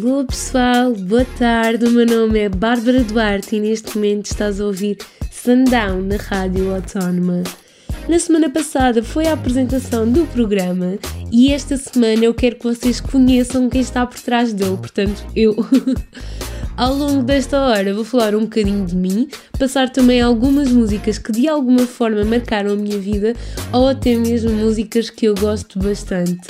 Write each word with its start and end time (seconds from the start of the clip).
Alô 0.00 0.24
pessoal, 0.24 0.92
boa 0.92 1.24
tarde. 1.24 1.84
O 1.84 1.90
meu 1.90 2.06
nome 2.06 2.38
é 2.38 2.48
Bárbara 2.48 3.02
Duarte 3.02 3.56
e 3.56 3.60
neste 3.60 3.96
momento 3.96 4.26
estás 4.26 4.60
a 4.60 4.64
ouvir 4.64 4.96
Sundown 5.28 6.02
na 6.02 6.14
Rádio 6.14 6.72
Autónoma. 6.72 7.42
Na 8.08 8.16
semana 8.16 8.48
passada 8.48 9.02
foi 9.02 9.26
a 9.26 9.32
apresentação 9.32 10.08
do 10.08 10.24
programa 10.26 10.96
e 11.32 11.52
esta 11.52 11.76
semana 11.76 12.24
eu 12.24 12.32
quero 12.32 12.54
que 12.54 12.64
vocês 12.64 13.00
conheçam 13.00 13.68
quem 13.68 13.80
está 13.80 14.06
por 14.06 14.20
trás 14.20 14.52
dele, 14.52 14.76
portanto, 14.76 15.26
eu. 15.34 15.56
Ao 16.76 16.94
longo 16.94 17.24
desta 17.24 17.60
hora 17.60 17.92
vou 17.92 18.04
falar 18.04 18.36
um 18.36 18.42
bocadinho 18.42 18.86
de 18.86 18.94
mim, 18.94 19.28
passar 19.58 19.90
também 19.90 20.20
algumas 20.20 20.70
músicas 20.70 21.18
que 21.18 21.32
de 21.32 21.48
alguma 21.48 21.88
forma 21.88 22.24
marcaram 22.24 22.70
a 22.70 22.76
minha 22.76 22.98
vida 22.98 23.34
ou 23.72 23.88
até 23.88 24.14
mesmo 24.14 24.52
músicas 24.52 25.10
que 25.10 25.26
eu 25.26 25.34
gosto 25.34 25.76
bastante. 25.80 26.46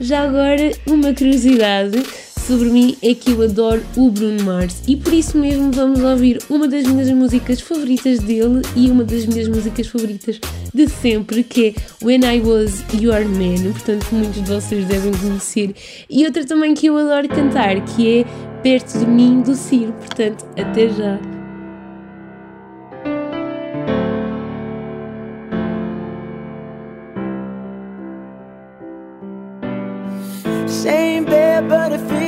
Já 0.00 0.22
agora, 0.22 0.72
uma 0.86 1.12
curiosidade 1.12 2.04
sobre 2.48 2.70
mim 2.70 2.96
é 3.02 3.14
que 3.14 3.32
eu 3.32 3.42
adoro 3.42 3.82
o 3.94 4.10
Bruno 4.10 4.42
Mars. 4.42 4.82
E 4.88 4.96
por 4.96 5.12
isso 5.12 5.36
mesmo 5.36 5.70
vamos 5.70 6.00
ouvir 6.00 6.38
uma 6.48 6.66
das 6.66 6.86
minhas 6.86 7.10
músicas 7.10 7.60
favoritas 7.60 8.20
dele 8.20 8.62
e 8.74 8.90
uma 8.90 9.04
das 9.04 9.26
minhas 9.26 9.48
músicas 9.48 9.86
favoritas 9.86 10.40
de 10.72 10.88
sempre, 10.88 11.44
que 11.44 11.68
é 11.68 12.04
When 12.04 12.22
I 12.24 12.40
Was 12.40 12.82
Your 12.94 13.28
Man, 13.28 13.70
portanto 13.72 14.06
muitos 14.12 14.42
de 14.42 14.50
vocês 14.50 14.86
devem 14.86 15.12
conhecer, 15.12 15.74
e 16.08 16.24
outra 16.24 16.46
também 16.46 16.72
que 16.72 16.86
eu 16.86 16.96
adoro 16.96 17.28
cantar, 17.28 17.84
que 17.84 18.20
é 18.20 18.48
Perto 18.62 18.98
de 18.98 19.06
mim 19.06 19.42
do 19.42 19.54
Ciro, 19.54 19.92
portanto 19.92 20.44
até 20.56 20.88
já. 20.88 21.18
Same 30.66 31.24
bed, 31.24 31.68
but 31.68 31.92
it 31.92 32.00
feels 32.08 32.27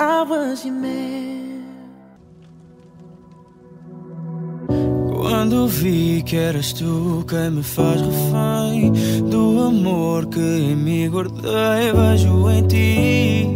was 0.00 0.64
your 0.64 0.74
man. 0.74 1.50
Quando 5.12 5.66
vi 5.68 6.22
que 6.22 6.36
eras 6.36 6.72
tu 6.72 7.24
quem 7.28 7.50
me 7.50 7.62
faz 7.62 8.00
refém 8.00 8.92
do 9.28 9.60
amor 9.60 10.26
que 10.26 10.40
em 10.40 10.76
mim 10.76 11.10
guardei, 11.10 11.92
vejo 11.92 12.50
em 12.50 12.66
ti 12.66 13.48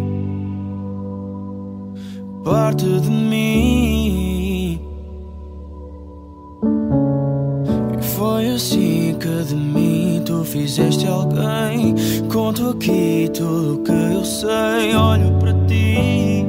parte 2.44 2.84
de 2.84 3.10
mim. 3.10 4.80
E 7.98 8.02
foi 8.02 8.50
assim 8.50 9.16
que 9.18 9.44
de 9.44 9.54
mim 9.54 9.83
fizeste 10.44 11.06
alguém. 11.06 11.94
Conto 12.32 12.70
aqui 12.70 13.30
tudo 13.32 13.74
o 13.74 13.78
que 13.82 13.92
eu 13.92 14.24
sei, 14.24 14.94
olho 14.94 15.32
para 15.38 15.52
ti. 15.66 16.46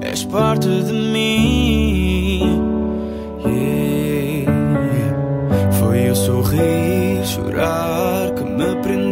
És 0.00 0.24
parte 0.24 0.68
de 0.68 0.92
mim. 0.92 2.60
Yeah. 3.44 4.52
Foi 5.80 6.10
o 6.10 6.16
sorrir, 6.16 7.24
chorar 7.24 8.32
que 8.34 8.44
me 8.44 8.76
prendeu. 8.82 9.11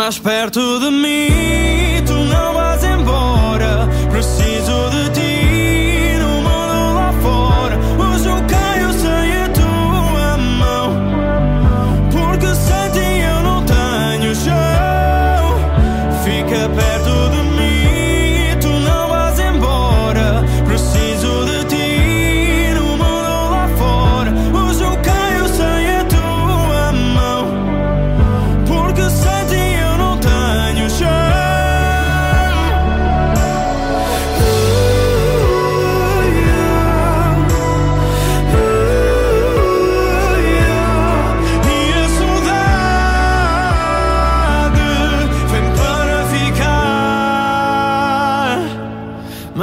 Mais 0.00 0.18
perto 0.18 0.78
de 0.80 0.90
mim, 0.90 1.59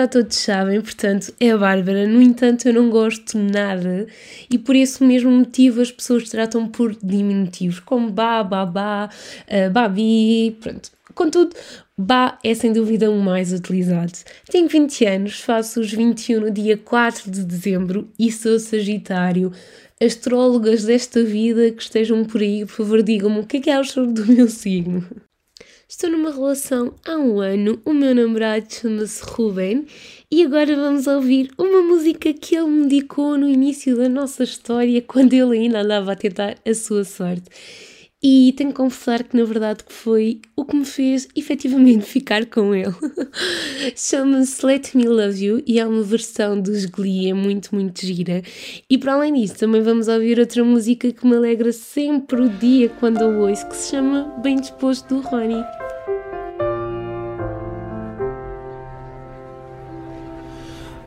já 0.00 0.08
todos 0.08 0.36
sabem, 0.36 0.80
portanto 0.80 1.34
é 1.38 1.50
a 1.50 1.58
Bárbara. 1.58 2.06
No 2.06 2.22
entanto, 2.22 2.66
eu 2.66 2.72
não 2.72 2.88
gosto 2.88 3.38
nada 3.38 4.06
e 4.50 4.56
por 4.56 4.74
esse 4.74 5.04
mesmo 5.04 5.30
motivo 5.30 5.82
as 5.82 5.92
pessoas 5.92 6.28
tratam 6.30 6.66
por 6.66 6.96
diminutivos, 7.02 7.80
como 7.80 8.10
Bá, 8.10 8.42
Babá, 8.42 9.10
uh, 9.46 9.70
Babi, 9.70 10.56
pronto. 10.58 10.90
Contudo, 11.14 11.54
Bá 11.98 12.38
é 12.42 12.54
sem 12.54 12.72
dúvida 12.72 13.10
o 13.10 13.20
mais 13.20 13.52
utilizado. 13.52 14.12
Tenho 14.50 14.68
20 14.68 15.04
anos, 15.04 15.40
faço 15.40 15.80
os 15.80 15.92
21 15.92 16.40
no 16.40 16.50
dia 16.50 16.78
4 16.78 17.30
de 17.30 17.44
dezembro 17.44 18.08
e 18.18 18.32
sou 18.32 18.58
Sagitário. 18.58 19.52
Astrólogas 20.02 20.84
desta 20.84 21.22
vida 21.22 21.70
que 21.72 21.82
estejam 21.82 22.24
por 22.24 22.40
aí, 22.40 22.64
por 22.64 22.72
favor, 22.72 23.02
digam-me 23.02 23.40
o 23.40 23.46
que 23.46 23.58
é 23.58 23.60
que 23.60 23.70
acham 23.70 24.10
do 24.10 24.24
meu 24.24 24.48
signo. 24.48 25.06
Estou 25.90 26.08
numa 26.08 26.30
relação 26.30 26.94
há 27.04 27.16
um 27.16 27.40
ano, 27.40 27.82
o 27.84 27.92
meu 27.92 28.14
namorado 28.14 28.64
chama-se 28.72 29.24
Ruben 29.24 29.86
e 30.30 30.44
agora 30.44 30.76
vamos 30.76 31.08
ouvir 31.08 31.50
uma 31.58 31.82
música 31.82 32.32
que 32.32 32.54
ele 32.54 32.68
me 32.68 32.86
dedicou 32.86 33.36
no 33.36 33.48
início 33.48 33.96
da 33.96 34.08
nossa 34.08 34.44
história, 34.44 35.02
quando 35.02 35.32
ele 35.32 35.58
ainda 35.58 35.80
andava 35.80 36.12
a 36.12 36.16
tentar 36.16 36.54
a 36.64 36.74
sua 36.74 37.02
sorte. 37.02 37.42
E 38.22 38.52
tenho 38.54 38.70
que 38.70 38.76
confessar 38.76 39.24
que 39.24 39.34
na 39.34 39.44
verdade 39.44 39.82
que 39.82 39.92
foi 39.92 40.42
o 40.54 40.64
que 40.64 40.76
me 40.76 40.84
fez 40.84 41.26
efetivamente 41.34 42.04
ficar 42.06 42.44
com 42.46 42.74
ele. 42.74 42.94
Chama-se 43.96 44.64
Let 44.64 44.94
Me 44.94 45.08
Love 45.08 45.42
You 45.42 45.62
e 45.66 45.80
é 45.80 45.86
uma 45.86 46.02
versão 46.02 46.60
dos 46.60 46.84
Glee, 46.84 47.30
é 47.30 47.34
muito, 47.34 47.74
muito 47.74 48.04
gira. 48.04 48.42
E 48.90 48.98
para 48.98 49.14
além 49.14 49.32
disso, 49.32 49.56
também 49.56 49.80
vamos 49.80 50.06
ouvir 50.06 50.38
outra 50.38 50.62
música 50.62 51.10
que 51.10 51.26
me 51.26 51.36
alegra 51.36 51.72
sempre 51.72 52.42
o 52.42 52.48
dia 52.48 52.90
quando 53.00 53.22
eu 53.22 53.40
ouço, 53.40 53.66
que 53.66 53.76
se 53.76 53.90
chama 53.90 54.34
Bem 54.42 54.56
Disposto 54.56 55.14
do 55.14 55.20
Ronnie. 55.22 55.64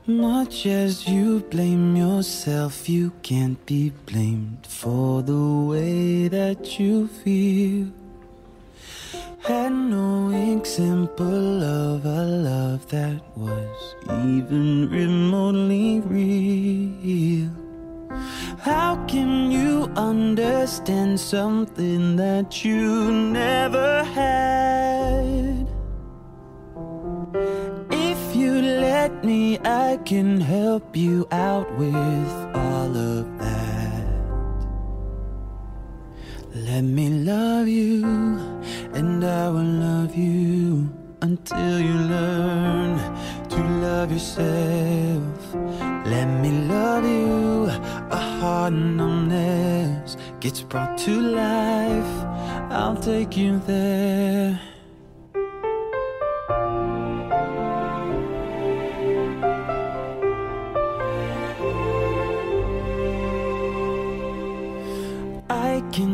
Much 0.05 0.65
as 0.65 1.07
you 1.07 1.39
blame 1.49 1.95
yourself, 1.95 2.89
you 2.89 3.09
can't 3.21 3.65
be 3.65 3.89
blamed 4.05 4.67
for 4.67 5.21
the 5.21 5.65
way 5.69 6.27
that 6.27 6.77
you 6.77 7.07
feel. 7.07 7.87
Had 9.39 9.71
no 9.71 10.29
example 10.57 11.63
of 11.63 12.05
a 12.05 12.25
love 12.25 12.85
that 12.89 13.21
was 13.37 13.95
even 14.09 14.89
remotely 14.89 16.01
real. 16.01 17.49
How 18.59 18.97
can 19.07 19.53
you 19.53 19.89
understand 19.95 21.17
something 21.17 22.17
that 22.17 22.65
you 22.65 23.09
never 23.09 24.03
had? 24.03 25.62
Let 28.63 29.25
me, 29.25 29.59
I 29.59 29.99
can 30.05 30.39
help 30.39 30.95
you 30.95 31.27
out 31.31 31.69
with 31.77 32.29
all 32.55 32.95
of 32.95 33.37
that. 33.39 34.05
Let 36.55 36.83
me 36.83 37.09
love 37.09 37.67
you, 37.67 38.05
and 38.93 39.21
I 39.25 39.49
will 39.49 39.73
love 39.87 40.15
you 40.15 40.89
until 41.21 41.79
you 41.79 41.93
learn 41.93 42.97
to 43.49 43.59
love 43.85 44.13
yourself. 44.13 45.55
Let 46.05 46.27
me 46.41 46.51
love 46.67 47.03
you, 47.03 47.65
a 48.11 48.21
heart 48.39 48.71
numbness 48.71 50.15
gets 50.39 50.61
brought 50.61 50.97
to 50.99 51.11
life. 51.11 52.13
I'll 52.71 52.95
take 52.95 53.35
you 53.35 53.59
there. 53.59 54.72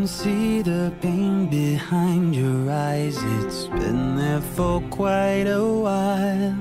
See 0.08 0.62
the 0.62 0.94
pain 1.02 1.48
behind 1.48 2.36
your 2.36 2.72
eyes. 2.72 3.18
It's 3.40 3.66
been 3.68 4.16
there 4.16 4.42
for 4.42 4.82
quite 4.90 5.48
a 5.48 5.66
while. 5.66 6.56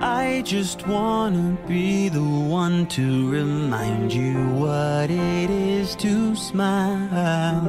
I 0.00 0.42
just 0.44 0.86
wanna 0.86 1.56
be 1.66 2.08
the 2.08 2.22
one 2.22 2.86
to 2.88 3.30
remind 3.30 4.12
you 4.12 4.34
what 4.62 5.10
it 5.10 5.50
is 5.50 5.96
to 5.96 6.34
smile. 6.36 7.66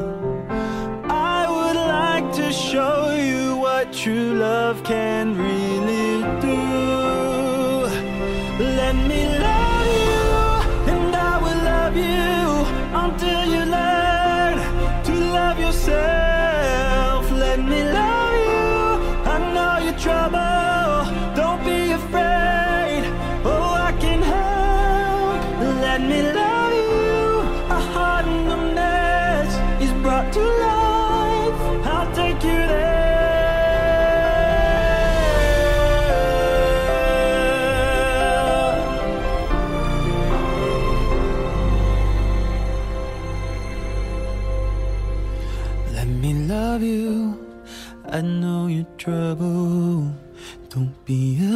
I 1.10 1.42
would 1.56 1.78
like 1.78 2.34
to 2.34 2.52
show 2.52 3.12
you 3.12 3.58
what 3.58 3.94
true 3.94 4.34
love 4.36 4.84
can 4.84 5.38
really 5.38 5.61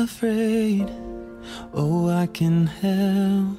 afraid. 0.05 0.87
Oh, 1.73 2.09
I 2.09 2.27
can 2.27 2.67
help. 2.67 3.54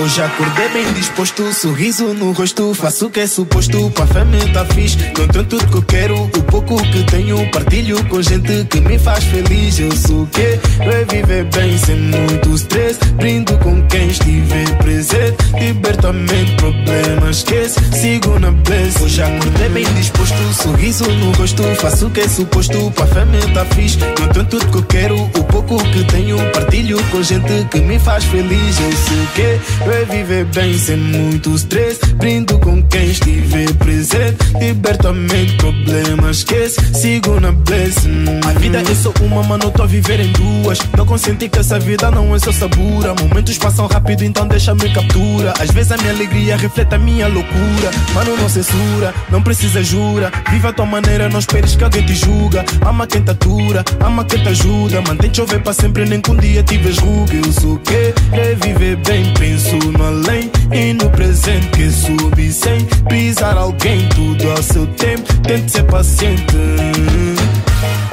Hoje 0.00 0.22
acordei 0.22 0.68
bem 0.68 0.92
disposto, 0.92 1.52
sorriso 1.52 2.14
no 2.14 2.30
rosto. 2.30 2.72
Faço 2.72 3.06
o 3.06 3.10
que 3.10 3.18
é 3.18 3.26
suposto, 3.26 3.90
pra 3.90 4.06
família 4.06 4.52
tá 4.52 4.64
fixe. 4.66 4.96
Tenho 4.96 5.44
tudo 5.44 5.66
que 5.66 5.74
eu 5.74 5.82
quero, 5.82 6.22
o 6.22 6.42
pouco 6.44 6.76
que 6.76 7.02
tenho. 7.02 7.50
Partilho 7.50 8.04
com 8.04 8.22
gente 8.22 8.64
que 8.66 8.80
me 8.80 8.96
faz 8.96 9.24
feliz. 9.24 9.80
Eu 9.80 9.90
sou 9.96 10.22
o 10.22 10.26
que? 10.28 10.40
É 10.40 11.04
viver 11.10 11.44
bem 11.46 11.76
sem 11.78 11.96
muito 11.96 12.54
stress. 12.54 13.00
Brindo 13.16 13.58
com 13.58 13.82
quem 13.88 14.06
estiver 14.06 14.78
presente. 14.78 15.36
Liberta 15.58 16.10
a 16.10 16.12
mente, 16.12 16.54
problemas 16.54 17.38
esquece. 17.38 17.80
Sigo 17.92 18.38
na 18.38 18.52
bless. 18.52 19.02
Hoje 19.02 19.20
acordei 19.20 19.68
bem 19.68 19.94
disposto, 19.94 20.62
sorriso 20.62 21.10
no 21.10 21.32
rosto. 21.32 21.64
Faço 21.74 22.06
o 22.06 22.10
que 22.10 22.20
é 22.20 22.28
suposto, 22.28 22.92
pra 22.92 23.06
família 23.06 23.52
tá 23.52 23.64
fixe. 23.74 23.98
Tenho 23.98 24.46
tudo 24.46 24.64
que 24.70 24.78
eu 24.78 24.82
quero, 24.84 25.20
o 25.20 25.44
pouco 25.44 25.76
que 25.90 26.04
tenho. 26.04 26.38
Partilho 26.52 27.02
com 27.10 27.20
gente 27.20 27.66
que 27.68 27.80
me 27.80 27.98
faz 27.98 28.22
feliz. 28.26 28.78
Eu 28.78 28.92
sei 28.92 29.18
o 29.18 29.26
que 29.34 29.87
é 29.90 30.04
viver 30.04 30.44
bem 30.46 30.78
sem 30.78 30.96
muito 30.96 31.54
stress. 31.54 31.98
Brindo 32.16 32.58
com 32.58 32.82
quem 32.84 33.10
estiver 33.10 33.72
presente. 33.74 34.36
Liberta 34.60 35.10
a 35.10 35.12
mente, 35.12 35.56
problemas 35.56 36.38
esquece. 36.38 36.80
Sigo 36.94 37.40
na 37.40 37.52
blessing. 37.52 38.24
A 38.46 38.58
vida 38.58 38.78
é 38.78 38.94
só 38.94 39.12
uma, 39.22 39.42
mano, 39.42 39.70
tô 39.70 39.82
a 39.82 39.86
viver 39.86 40.20
em 40.20 40.32
duas. 40.32 40.78
Tô 40.78 41.06
consciente 41.06 41.48
que 41.48 41.58
essa 41.58 41.78
vida 41.78 42.10
não 42.10 42.34
é 42.34 42.38
só 42.38 42.52
sabura. 42.52 43.14
Momentos 43.14 43.56
passam 43.58 43.86
rápido, 43.86 44.24
então 44.24 44.46
deixa-me 44.46 44.92
captura. 44.92 45.54
Às 45.58 45.70
vezes 45.70 45.92
a 45.92 45.96
minha 45.96 46.12
alegria 46.12 46.56
reflete 46.56 46.94
a 46.94 46.98
minha 46.98 47.28
loucura. 47.28 47.90
Mano, 48.14 48.36
não 48.36 48.48
censura, 48.48 49.14
não 49.30 49.42
precisa 49.42 49.82
jura. 49.82 50.30
Viva 50.50 50.68
a 50.68 50.72
tua 50.72 50.86
maneira, 50.86 51.28
não 51.28 51.38
esperes 51.38 51.76
que 51.76 51.84
alguém 51.84 52.04
te 52.04 52.14
julga. 52.14 52.64
Ama 52.86 53.06
quem 53.06 53.22
te 53.22 53.30
atura, 53.30 53.84
ama 54.00 54.24
quem 54.24 54.42
te 54.42 54.48
ajuda. 54.48 55.00
Mantém 55.02 55.32
chover 55.32 55.62
para 55.62 55.72
sempre, 55.72 56.04
nem 56.04 56.20
que 56.20 56.30
um 56.30 56.36
dia 56.36 56.62
tiveres 56.62 56.98
ruga. 56.98 57.34
Eu 57.34 57.52
sou 57.52 57.74
o 57.74 57.78
que 57.78 58.14
é 58.32 58.54
viver 58.62 58.96
bem, 58.96 59.32
penso 59.34 59.77
no 59.78 60.04
além 60.04 60.50
e 60.72 60.92
no 60.92 61.08
presente 61.10 61.68
que 61.68 61.90
subi 61.90 62.52
sem 62.52 62.84
pisar 63.08 63.56
alguém. 63.56 64.08
Tudo 64.08 64.50
ao 64.50 64.62
seu 64.62 64.86
tempo, 64.86 65.32
tente 65.42 65.72
ser 65.72 65.84
paciente. 65.84 66.56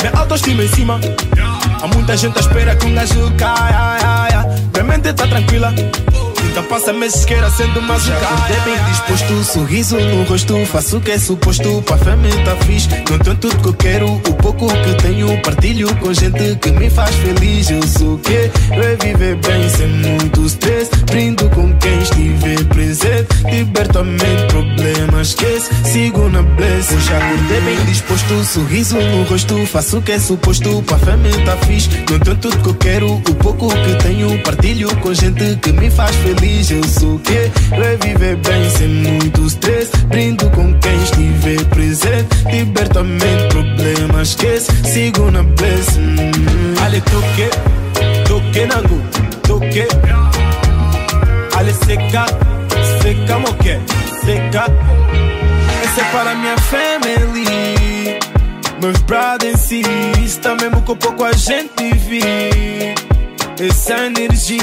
Minha 0.02 0.14
autoestima 0.16 0.64
em 0.64 0.68
cima. 0.70 1.00
Há 1.82 1.88
muita 1.88 2.16
gente 2.18 2.38
à 2.38 2.42
espera 2.42 2.76
que 2.76 2.86
um 2.86 2.94
gajo 2.94 3.32
caia. 3.38 3.78
ai, 3.78 4.02
ai, 4.04 4.34
ai. 4.34 4.46
Minha 4.74 4.84
mente 4.84 5.14
tá 5.14 5.28
tranquila. 5.28 5.74
Então 6.50 6.64
passa 6.64 6.94
meses 6.94 7.26
queira 7.26 7.50
sendo 7.50 7.82
mais 7.82 8.08
um 8.08 8.12
cara. 8.12 8.62
bem 8.64 8.84
disposto, 8.90 9.44
sorriso 9.44 9.98
no 9.98 10.24
rosto. 10.24 10.66
Faço 10.66 10.98
o 10.98 11.02
que 11.02 11.12
é 11.12 11.20
suposto, 11.20 11.82
pra 11.82 11.98
família 11.98 12.44
tá 12.44 12.56
fixe. 12.66 12.88
Não 13.10 13.20
tenho 13.20 13.36
tudo 13.36 13.58
que 13.58 13.68
eu 13.68 13.74
quero, 13.74 14.14
o 14.14 14.34
pouco 14.36 14.68
que 14.68 14.94
tenho. 15.02 15.42
Partilho 15.42 15.96
com 15.98 16.14
gente 16.14 16.56
que 16.56 16.72
me 16.72 16.90
faz 16.90 17.14
feliz. 17.16 17.70
Eu 17.70 17.86
sou 17.88 18.16
o 18.16 18.20
que? 18.20 18.52
É 18.72 18.96
viver 19.04 19.36
bem 19.36 19.70
sem 19.70 19.88
muito 19.88 20.46
stress. 20.46 20.90
Brindo 21.06 21.50
com 21.50 21.74
quem 21.78 22.00
estiver 22.00 22.64
presente. 22.66 23.28
Liberta 23.52 24.00
a 24.00 24.04
mente, 24.04 24.46
problemas 24.50 25.28
esquece. 25.30 25.70
Sigo 25.84 26.30
na 26.30 26.42
bless. 26.42 26.94
Hoje 26.94 27.14
acordei 27.14 27.62
bem 27.62 27.86
disposto, 27.86 28.44
sorriso 28.44 28.98
no 28.98 29.24
rosto. 29.24 29.66
Faço 29.66 29.98
o 29.98 30.02
que 30.02 30.14
é 30.14 30.20
suposto, 30.20 30.82
pra 30.84 30.98
família 30.98 31.44
tá 31.46 31.58
fixe. 31.66 31.90
Não 32.10 32.20
tenho 32.20 32.38
tudo 32.38 32.58
que 32.58 32.70
eu 32.70 32.76
quero, 32.76 33.14
o 33.14 33.36
pouco 33.36 33.68
que 33.68 33.96
tenho. 34.04 34.42
Partilho 34.44 34.96
com 34.98 35.14
gente 35.14 35.56
que 35.58 35.72
me 35.72 35.90
faz 35.90 36.16
feliz. 36.18 36.35
Eu 36.68 36.84
sou 36.84 37.16
o 37.16 37.20
que? 37.20 37.32
É 37.32 37.98
viver 38.04 38.36
bem 38.38 38.70
sem 38.72 38.88
muito 38.88 39.46
stress. 39.46 39.92
Brindo 40.08 40.50
com 40.50 40.74
quem 40.80 40.96
estiver 41.04 41.64
presente. 41.66 42.28
Liberta 42.52 43.02
a 43.02 43.04
mente, 43.04 43.48
problemas 43.50 44.30
esquece. 44.30 44.72
Sigo 44.84 45.30
na 45.30 45.44
bless. 45.44 45.98
Mm. 45.98 46.84
Ale 46.84 47.02
toque, 47.02 47.50
toque 48.28 48.66
nangu, 48.66 49.02
toque. 49.44 49.88
Ale 51.56 51.74
seca, 51.74 52.26
seca 53.02 53.40
moque, 53.40 53.80
seca. 54.26 54.66
Essa 55.84 56.02
é 56.02 56.12
para 56.12 56.36
minha 56.36 56.58
family. 56.58 58.20
Meus 58.82 59.02
brothers 59.04 59.60
sim, 59.62 59.84
está 60.24 60.56
mesmo 60.56 60.82
com 60.82 60.96
pouco 60.96 61.24
a 61.24 61.32
gente 61.34 61.94
vive. 62.10 62.96
Essa 63.58 64.08
energia, 64.08 64.60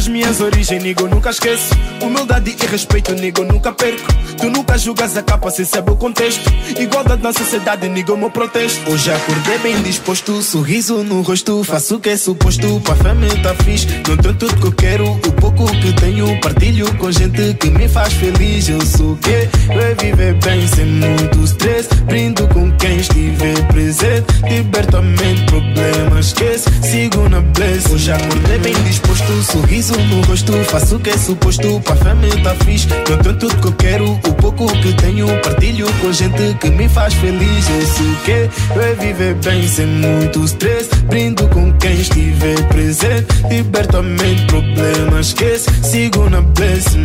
as 0.00 0.08
minhas 0.08 0.40
origens, 0.40 0.82
nigo, 0.82 1.06
nunca 1.06 1.28
esqueço. 1.28 1.74
Humildade 2.00 2.56
e 2.58 2.66
respeito, 2.66 3.12
nigo, 3.12 3.44
nunca 3.44 3.70
perco. 3.70 4.08
Tu 4.38 4.48
nunca 4.48 4.78
julgas 4.78 5.14
a 5.14 5.22
capa 5.22 5.50
sem 5.50 5.66
saber 5.66 5.90
o 5.90 5.96
contexto. 5.96 6.50
Igualdade 6.78 7.22
na 7.22 7.34
sociedade, 7.34 7.86
nigo, 7.86 8.16
meu 8.16 8.30
protesto. 8.30 8.90
Hoje 8.90 9.12
acordei 9.12 9.58
bem 9.58 9.82
disposto, 9.82 10.40
sorriso 10.40 11.04
no 11.04 11.20
rosto. 11.20 11.62
Faço 11.64 11.96
o 11.96 12.00
que 12.00 12.08
é 12.08 12.16
suposto, 12.16 12.80
pra 12.80 12.96
família 12.96 13.42
tá 13.42 13.54
fixe. 13.62 13.86
Não 14.08 14.16
tenho 14.16 14.34
tudo 14.36 14.56
que 14.56 14.66
eu 14.68 14.72
quero, 14.72 15.10
o 15.10 15.32
pouco 15.32 15.66
que 15.66 15.92
tenho. 15.92 16.40
Partilho 16.40 16.94
com 16.96 17.12
gente 17.12 17.52
que 17.54 17.68
me 17.68 17.86
faz 17.86 18.14
feliz. 18.14 18.70
Eu 18.70 18.80
sou 18.80 19.16
que? 19.16 19.30
É 19.30 19.94
viver 20.00 20.32
bem 20.34 20.66
sem 20.66 20.86
muito 20.86 21.44
stress. 21.44 21.88
Brindo 22.06 22.48
com 22.48 22.70
quem 22.78 22.96
estiver 22.96 23.66
presente. 23.66 24.24
Liberta 24.48 24.96
a 24.96 25.02
mente, 25.02 25.44
problemas 25.44 26.26
esquece. 26.28 26.70
Sigo 26.82 27.28
na 27.28 27.42
bless. 27.42 27.92
Hoje 27.92 28.12
acordei 28.12 28.58
bem 28.60 28.82
disposto, 28.84 29.42
sorriso 29.42 29.89
no 29.96 30.20
rosto. 30.22 30.52
Faço 30.64 30.96
o 30.96 31.00
que 31.00 31.10
é 31.10 31.16
suposto, 31.16 31.80
pra 31.80 31.96
família 31.96 32.42
tá 32.42 32.54
fixe. 32.64 32.88
Não 33.08 33.18
tenho 33.18 33.36
tudo 33.36 33.56
que 33.56 33.66
eu 33.66 33.72
quero, 33.72 34.12
o 34.12 34.34
pouco 34.34 34.66
que 34.80 34.92
tenho. 34.94 35.26
Partilho 35.40 35.86
com 36.00 36.12
gente 36.12 36.54
que 36.60 36.70
me 36.70 36.88
faz 36.88 37.14
feliz. 37.14 37.66
Eu 37.68 38.04
o 38.04 38.16
que? 38.24 38.78
É 38.80 38.94
viver 38.98 39.34
bem 39.34 39.66
sem 39.66 39.86
muito 39.86 40.44
stress. 40.44 40.88
Brindo 41.06 41.46
com 41.48 41.72
quem 41.74 41.94
estiver 41.94 42.62
presente. 42.68 43.26
Liberta 43.48 43.98
a 43.98 44.02
mente, 44.02 44.46
problemas 44.46 45.28
esquece. 45.28 45.68
Sigo 45.82 46.28
na 46.28 46.40
bless. 46.40 46.96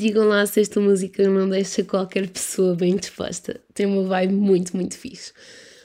Digam 0.00 0.28
lá 0.28 0.46
se 0.46 0.62
esta 0.62 0.80
música 0.80 1.28
não 1.28 1.46
deixa 1.46 1.84
qualquer 1.84 2.26
pessoa 2.26 2.74
bem 2.74 2.96
disposta. 2.96 3.60
Tem 3.74 3.84
uma 3.84 4.02
vibe 4.04 4.32
muito, 4.32 4.74
muito 4.74 4.96
fixe. 4.96 5.30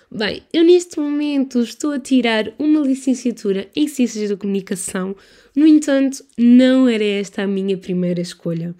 Bem, 0.09 0.41
eu 0.53 0.63
neste 0.63 0.97
momento 0.97 1.59
estou 1.59 1.91
a 1.91 1.99
tirar 1.99 2.53
uma 2.57 2.79
licenciatura 2.79 3.67
em 3.75 3.89
Ciências 3.89 4.29
da 4.29 4.37
Comunicação, 4.37 5.17
no 5.53 5.67
entanto, 5.67 6.23
não 6.37 6.87
era 6.87 7.03
esta 7.03 7.41
a 7.41 7.47
minha 7.47 7.77
primeira 7.77 8.21
escolha. 8.21 8.73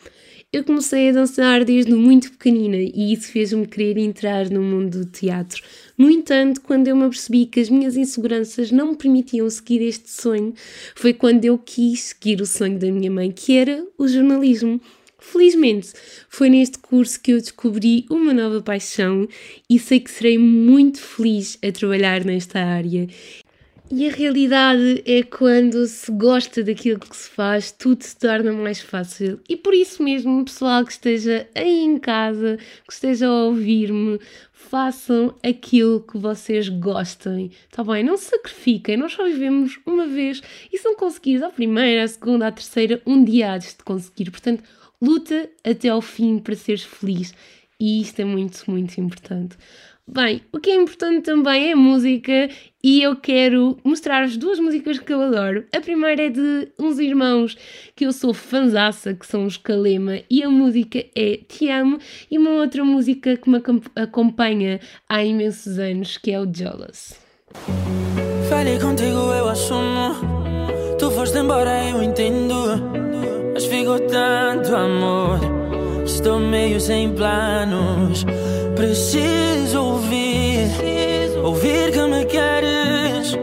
Eu 0.53 0.63
comecei 0.63 1.09
a 1.09 1.11
dançar 1.11 1.65
desde 1.65 1.93
muito 1.93 2.31
pequenina 2.31 2.77
e 2.77 3.11
isso 3.11 3.29
fez-me 3.29 3.67
querer 3.67 3.97
entrar 3.97 4.49
no 4.49 4.61
mundo 4.61 4.99
do 4.99 5.05
teatro. 5.05 5.61
No 5.97 6.09
entanto, 6.09 6.61
quando 6.61 6.87
eu 6.87 6.95
me 6.95 7.03
apercebi 7.03 7.45
que 7.45 7.59
as 7.59 7.69
minhas 7.69 7.97
inseguranças 7.97 8.71
não 8.71 8.91
me 8.91 8.95
permitiam 8.95 9.49
seguir 9.49 9.81
este 9.81 10.09
sonho, 10.09 10.53
foi 10.95 11.13
quando 11.13 11.43
eu 11.43 11.57
quis 11.57 11.99
seguir 12.03 12.39
o 12.39 12.45
sonho 12.45 12.79
da 12.79 12.89
minha 12.89 13.11
mãe, 13.11 13.31
que 13.31 13.57
era 13.57 13.85
o 13.97 14.07
jornalismo. 14.07 14.79
Felizmente, 15.35 15.91
foi 16.29 16.49
neste 16.49 16.79
curso 16.79 17.19
que 17.21 17.31
eu 17.31 17.41
descobri 17.41 18.05
uma 18.09 18.33
nova 18.33 18.61
paixão 18.61 19.27
e 19.69 19.77
sei 19.77 19.99
que 19.99 20.09
serei 20.09 20.37
muito 20.37 21.01
feliz 21.01 21.59
a 21.61 21.73
trabalhar 21.73 22.23
nesta 22.23 22.61
área. 22.61 23.05
E 23.91 24.07
a 24.07 24.11
realidade 24.13 25.03
é 25.05 25.23
quando 25.23 25.85
se 25.87 26.09
gosta 26.09 26.63
daquilo 26.63 27.01
que 27.01 27.17
se 27.17 27.29
faz, 27.29 27.69
tudo 27.69 28.01
se 28.01 28.17
torna 28.17 28.53
mais 28.53 28.79
fácil. 28.79 29.41
E 29.49 29.57
por 29.57 29.73
isso 29.73 30.01
mesmo, 30.01 30.45
pessoal 30.45 30.85
que 30.85 30.93
esteja 30.93 31.45
aí 31.53 31.83
em 31.83 31.97
casa, 31.97 32.57
que 32.87 32.93
esteja 32.93 33.27
a 33.27 33.43
ouvir-me, 33.43 34.17
façam 34.53 35.35
aquilo 35.43 35.99
que 35.99 36.17
vocês 36.17 36.69
gostem, 36.69 37.51
tá 37.71 37.83
bem? 37.83 38.05
Não 38.05 38.15
se 38.15 38.29
sacrifiquem, 38.29 38.95
nós 38.95 39.11
só 39.11 39.25
vivemos 39.25 39.77
uma 39.85 40.07
vez 40.07 40.41
e 40.71 40.77
se 40.77 40.85
não 40.85 40.95
conseguires 40.95 41.43
a 41.43 41.49
primeira, 41.49 42.05
a 42.05 42.07
segunda, 42.07 42.47
a 42.47 42.51
terceira, 42.53 43.01
um 43.05 43.21
dia 43.21 43.51
há 43.51 43.57
de 43.57 43.67
conseguir. 43.83 44.31
Portanto, 44.31 44.63
luta 45.01 45.49
até 45.63 45.89
ao 45.89 46.01
fim 46.01 46.39
para 46.39 46.55
seres 46.55 46.83
feliz 46.83 47.33
e 47.79 48.01
isto 48.01 48.21
é 48.21 48.25
muito, 48.25 48.63
muito 48.69 48.99
importante. 48.99 49.57
Bem, 50.07 50.41
o 50.53 50.59
que 50.59 50.69
é 50.69 50.75
importante 50.75 51.23
também 51.23 51.69
é 51.69 51.73
a 51.73 51.75
música 51.75 52.47
e 52.83 53.01
eu 53.01 53.15
quero 53.15 53.75
mostrar-vos 53.83 54.37
duas 54.37 54.59
músicas 54.59 54.99
que 54.99 55.11
eu 55.11 55.19
adoro. 55.19 55.65
A 55.75 55.81
primeira 55.81 56.27
é 56.27 56.29
de 56.29 56.67
uns 56.79 56.99
irmãos 56.99 57.57
que 57.95 58.05
eu 58.05 58.13
sou 58.13 58.31
fanzaça, 58.31 59.15
que 59.15 59.25
são 59.25 59.45
os 59.45 59.57
Kalema, 59.57 60.19
e 60.29 60.43
a 60.43 60.49
música 60.49 61.03
é 61.15 61.37
Te 61.37 61.69
Amo, 61.69 61.97
e 62.29 62.37
uma 62.37 62.51
outra 62.51 62.83
música 62.85 63.35
que 63.35 63.49
me 63.49 63.59
acompanha 63.95 64.79
há 65.09 65.23
imensos 65.23 65.79
anos, 65.79 66.17
que 66.17 66.31
é 66.31 66.39
o 66.39 66.53
Jealous. 66.53 67.15
Falei 68.47 68.77
contigo, 68.77 69.33
eu 69.33 69.49
assumo. 69.49 70.13
Tu 70.99 71.09
foste 71.09 71.39
embora, 71.39 71.89
eu 71.89 72.03
entendo. 72.03 73.04
Mas 73.55 73.65
ficou 73.67 73.97
tanto 73.99 74.75
amor. 74.75 75.39
Estou 76.05 76.39
meio 76.39 76.77
sem 76.81 77.13
planos. 77.13 78.25
Preciso 78.75 79.81
ouvir, 79.81 80.67
ouvir 81.41 81.89
que 81.93 82.01
me 82.01 82.25
queres, 82.25 83.33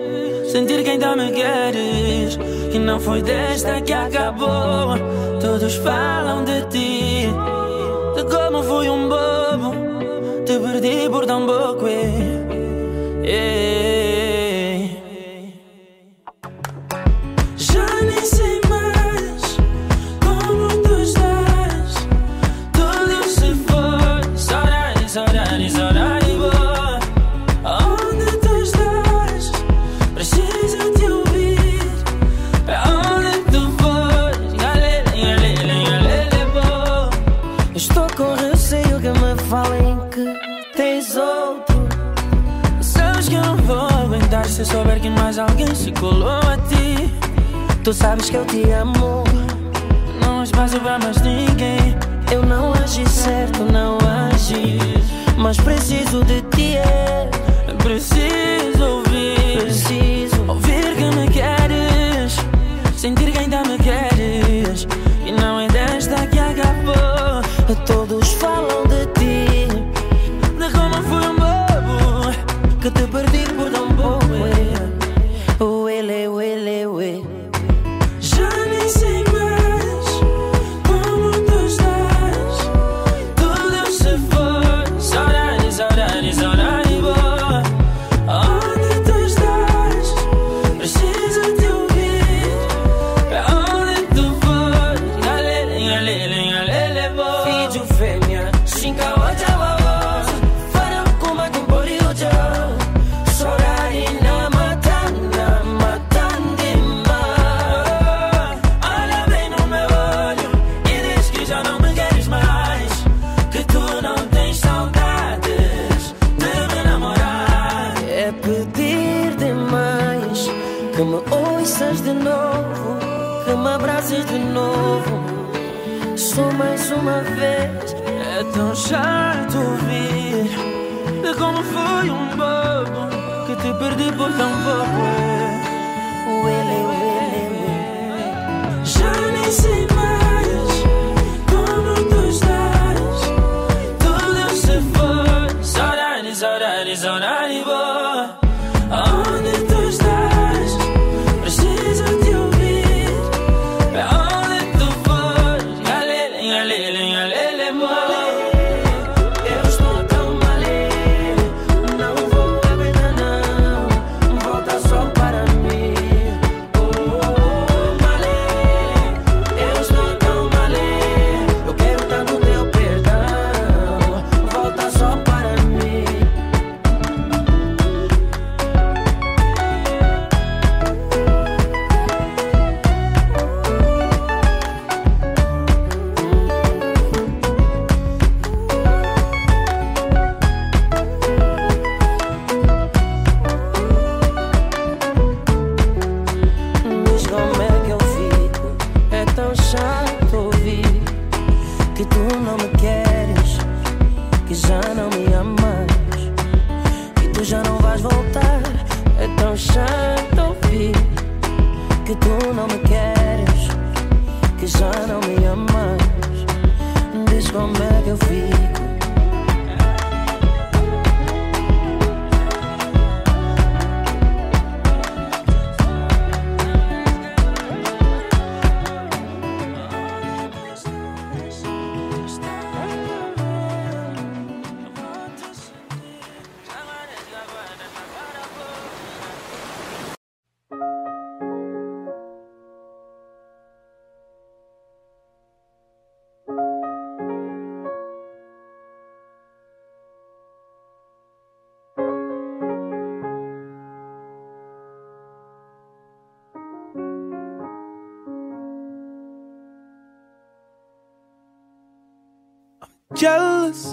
sentir 0.52 0.84
que 0.84 0.90
ainda 0.90 1.16
me 1.16 1.32
queres. 1.32 2.36
Que 2.70 2.78
não 2.78 3.00
foi 3.00 3.22
desta 3.22 3.80
que 3.80 3.94
acabou. 3.94 4.98
Todos 5.40 5.76
falam 5.76 6.44
de 6.44 6.60
ti, 6.68 7.26
de 8.14 8.24
como 8.24 8.62
fui 8.62 8.90
um 8.90 9.08
bobo. 9.08 9.74
Te 10.44 10.58
perdi 10.58 11.08
por 11.08 11.24
tão 11.24 11.46
pouco. 11.46 11.86
eh, 13.24 13.61
se 44.64 44.70
souber 44.70 45.00
que 45.00 45.10
mais 45.10 45.38
alguém 45.38 45.74
se 45.74 45.90
colou 45.92 46.28
a 46.28 46.56
ti. 46.68 47.10
Tu 47.82 47.92
sabes 47.92 48.30
que 48.30 48.36
eu 48.36 48.44
te 48.46 48.70
amo. 48.70 49.24
Não 50.20 50.40
há 50.40 50.44
espaço 50.44 50.78
pra 50.80 50.98
mais 50.98 51.20
ninguém. 51.20 51.96
Eu 52.30 52.44
não 52.44 52.72
agi 52.72 53.08
certo, 53.08 53.64
não 53.64 53.98
agi. 54.30 54.78
Mas 55.36 55.56
preciso 55.56 56.22
de 56.24 56.42
ti, 56.54 56.76
é. 56.76 57.28
Preciso 57.82 58.61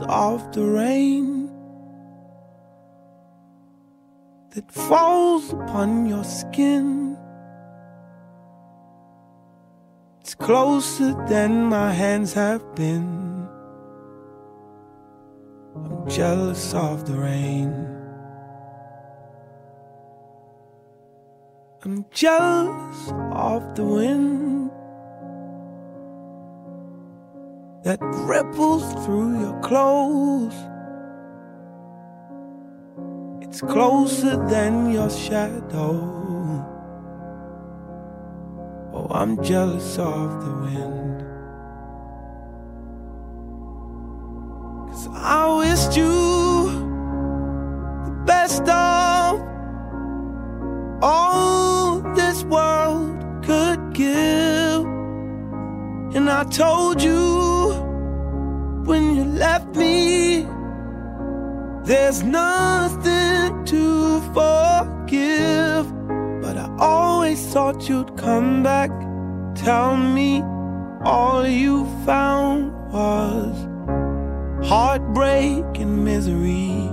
of 0.09 0.51
the 0.51 0.65
rain 0.65 1.49
that 4.53 4.69
falls 4.71 5.53
upon 5.53 6.05
your 6.05 6.23
skin. 6.23 7.17
It's 10.19 10.35
closer 10.35 11.15
than 11.29 11.63
my 11.63 11.93
hands 11.93 12.33
have 12.33 12.75
been. 12.75 13.47
I'm 15.75 16.09
jealous 16.09 16.73
of 16.73 17.05
the 17.05 17.13
rain. 17.13 17.71
I'm 21.85 22.05
jealous 22.11 23.13
of 23.31 23.75
the 23.75 23.85
wind 23.85 24.58
that 27.83 27.99
ripples 28.01 28.83
through 29.05 29.39
your 29.39 29.59
clothes. 29.61 30.55
It's 33.41 33.61
closer 33.61 34.35
than 34.47 34.91
your 34.91 35.09
shadow. 35.09 36.19
Oh, 38.93 39.07
I'm 39.09 39.41
jealous 39.43 39.97
of 39.97 40.43
the 40.43 40.53
wind. 40.65 41.21
Cause 44.89 45.07
I 45.13 45.57
wished 45.57 45.95
you 45.95 46.67
the 48.05 48.23
best 48.25 48.63
of 48.63 49.41
all 51.01 52.01
this 52.13 52.43
world 52.43 53.23
could 53.43 53.93
give. 53.93 54.85
And 56.15 56.29
I 56.29 56.43
told 56.43 57.01
you 57.01 57.48
when 58.89 59.15
you 59.15 59.23
left 59.23 59.75
me, 59.75 60.47
there's 61.83 62.23
nothing 62.23 63.63
to 63.65 64.19
forgive. 64.33 65.85
But 66.41 66.57
I 66.57 66.67
always 66.79 67.39
thought 67.53 67.87
you'd 67.87 68.17
come 68.17 68.63
back. 68.63 68.89
Tell 69.53 69.95
me 69.95 70.41
all 71.05 71.45
you 71.45 71.85
found 72.03 72.73
was 72.91 73.55
heartbreak 74.67 75.65
and 75.75 76.03
misery. 76.03 76.89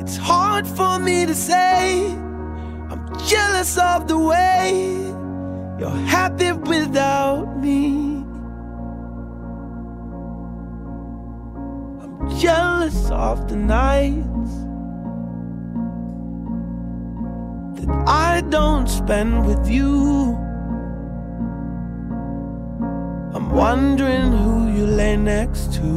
It's 0.00 0.16
hard 0.16 0.68
for 0.68 1.00
me 1.00 1.26
to 1.26 1.34
say. 1.34 2.12
I'm 2.90 3.04
jealous 3.26 3.76
of 3.76 4.06
the 4.06 4.18
way 4.18 4.70
you're 5.80 6.02
happy 6.06 6.52
without 6.52 7.58
me. 7.60 8.11
Jealous 12.42 13.08
of 13.12 13.48
the 13.48 13.54
nights 13.54 14.52
that 17.78 17.88
I 18.08 18.42
don't 18.50 18.88
spend 18.88 19.46
with 19.46 19.70
you. 19.70 20.34
I'm 23.32 23.48
wondering 23.50 24.32
who 24.32 24.72
you 24.76 24.86
lay 24.86 25.16
next 25.16 25.72
to. 25.74 25.90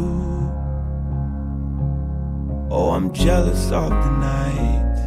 Oh, 2.69 2.91
I'm 2.91 3.11
jealous 3.11 3.71
of 3.71 3.89
the 3.89 4.11
night. 4.11 4.97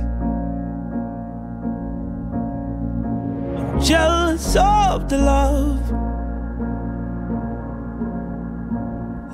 I'm 3.59 3.81
jealous 3.81 4.57
of 4.57 5.09
the 5.09 5.18
love. 5.18 6.08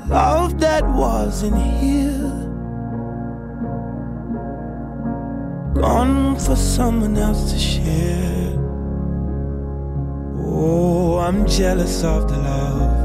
Love 0.09 0.61
that 0.61 0.87
wasn't 0.87 1.57
here. 1.57 2.31
Gone 5.75 6.37
for 6.37 6.57
someone 6.57 7.17
else 7.17 7.53
to 7.53 7.59
share. 7.59 8.53
Oh, 10.39 11.19
I'm 11.19 11.47
jealous 11.47 12.05
of 12.05 12.29
the 12.29 12.37
love. 12.37 12.97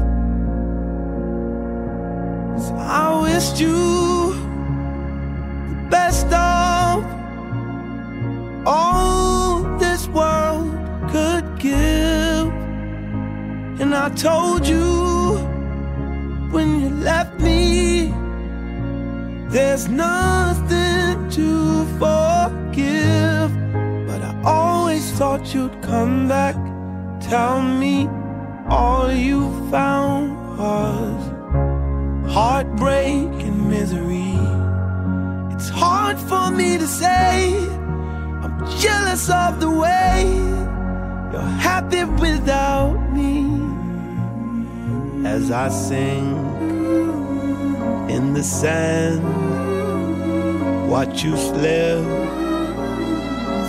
'Cause 2.52 2.70
I 2.72 3.20
wished 3.22 3.60
you 3.60 4.34
the 5.70 5.88
best 5.88 6.26
of 6.26 7.04
all 8.66 9.62
this 9.78 10.06
world 10.08 10.70
could 11.10 11.44
give. 11.58 12.52
And 13.80 13.94
I 13.94 14.10
told 14.10 14.68
you 14.68 14.99
left 17.00 17.40
me, 17.40 18.12
there's 19.48 19.88
nothing 19.88 21.28
to 21.30 21.84
forgive. 21.98 23.50
But 24.06 24.22
I 24.22 24.42
always 24.44 25.10
thought 25.12 25.54
you'd 25.54 25.82
come 25.82 26.28
back. 26.28 26.56
Tell 27.20 27.62
me 27.62 28.08
all 28.68 29.12
you 29.12 29.40
found 29.70 30.58
was 30.58 32.32
heartbreak 32.32 33.28
and 33.46 33.68
misery. 33.68 34.38
It's 35.54 35.68
hard 35.68 36.18
for 36.18 36.50
me 36.50 36.78
to 36.78 36.86
say. 36.86 37.54
I'm 38.42 38.58
jealous 38.78 39.28
of 39.30 39.60
the 39.60 39.70
way 39.70 40.24
you're 41.32 41.54
happy 41.68 42.04
without 42.04 42.96
me. 43.12 43.46
As 45.26 45.50
I 45.50 45.68
sing 45.68 46.49
in 48.10 48.34
the 48.34 48.42
sand, 48.42 49.22
watch 50.90 51.22
you 51.22 51.36
slip 51.36 52.04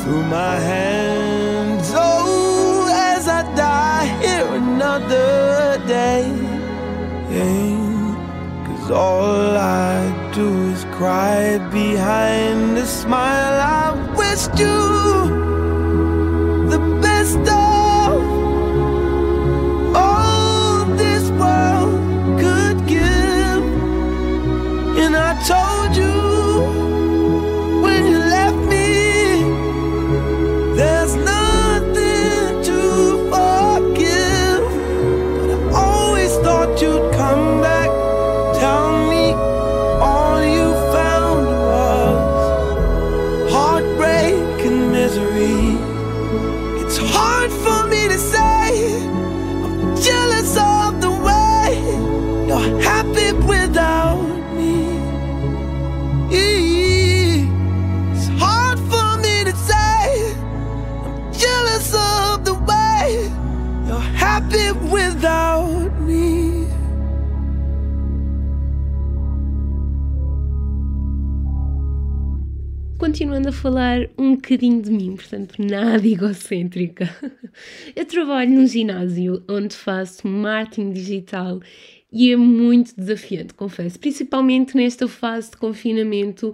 through 0.01 0.23
my 0.23 0.55
hands. 0.55 1.91
Oh, 1.93 2.89
as 2.91 3.27
I 3.27 3.43
die 3.55 4.07
here 4.23 4.47
another 4.63 5.77
day. 5.87 6.25
Cause 8.65 8.91
all 8.91 9.57
I 9.57 10.31
do 10.33 10.71
is 10.71 10.83
cry 10.85 11.59
behind 11.71 12.77
a 12.77 12.85
smile. 12.85 13.57
I 13.61 14.15
wished 14.17 14.59
you 14.59 15.50
Continuando 73.01 73.49
a 73.49 73.51
falar 73.51 74.07
um 74.15 74.35
bocadinho 74.35 74.79
de 74.79 74.91
mim, 74.91 75.15
portanto, 75.15 75.55
nada 75.57 76.05
egocêntrica. 76.07 77.09
Eu 77.95 78.05
trabalho 78.05 78.51
num 78.51 78.67
ginásio 78.67 79.43
onde 79.49 79.75
faço 79.75 80.27
marketing 80.27 80.91
digital 80.91 81.59
e 82.13 82.31
é 82.31 82.35
muito 82.35 82.95
desafiante, 82.95 83.55
confesso, 83.55 83.99
principalmente 83.99 84.77
nesta 84.77 85.07
fase 85.07 85.49
de 85.49 85.57
confinamento 85.57 86.53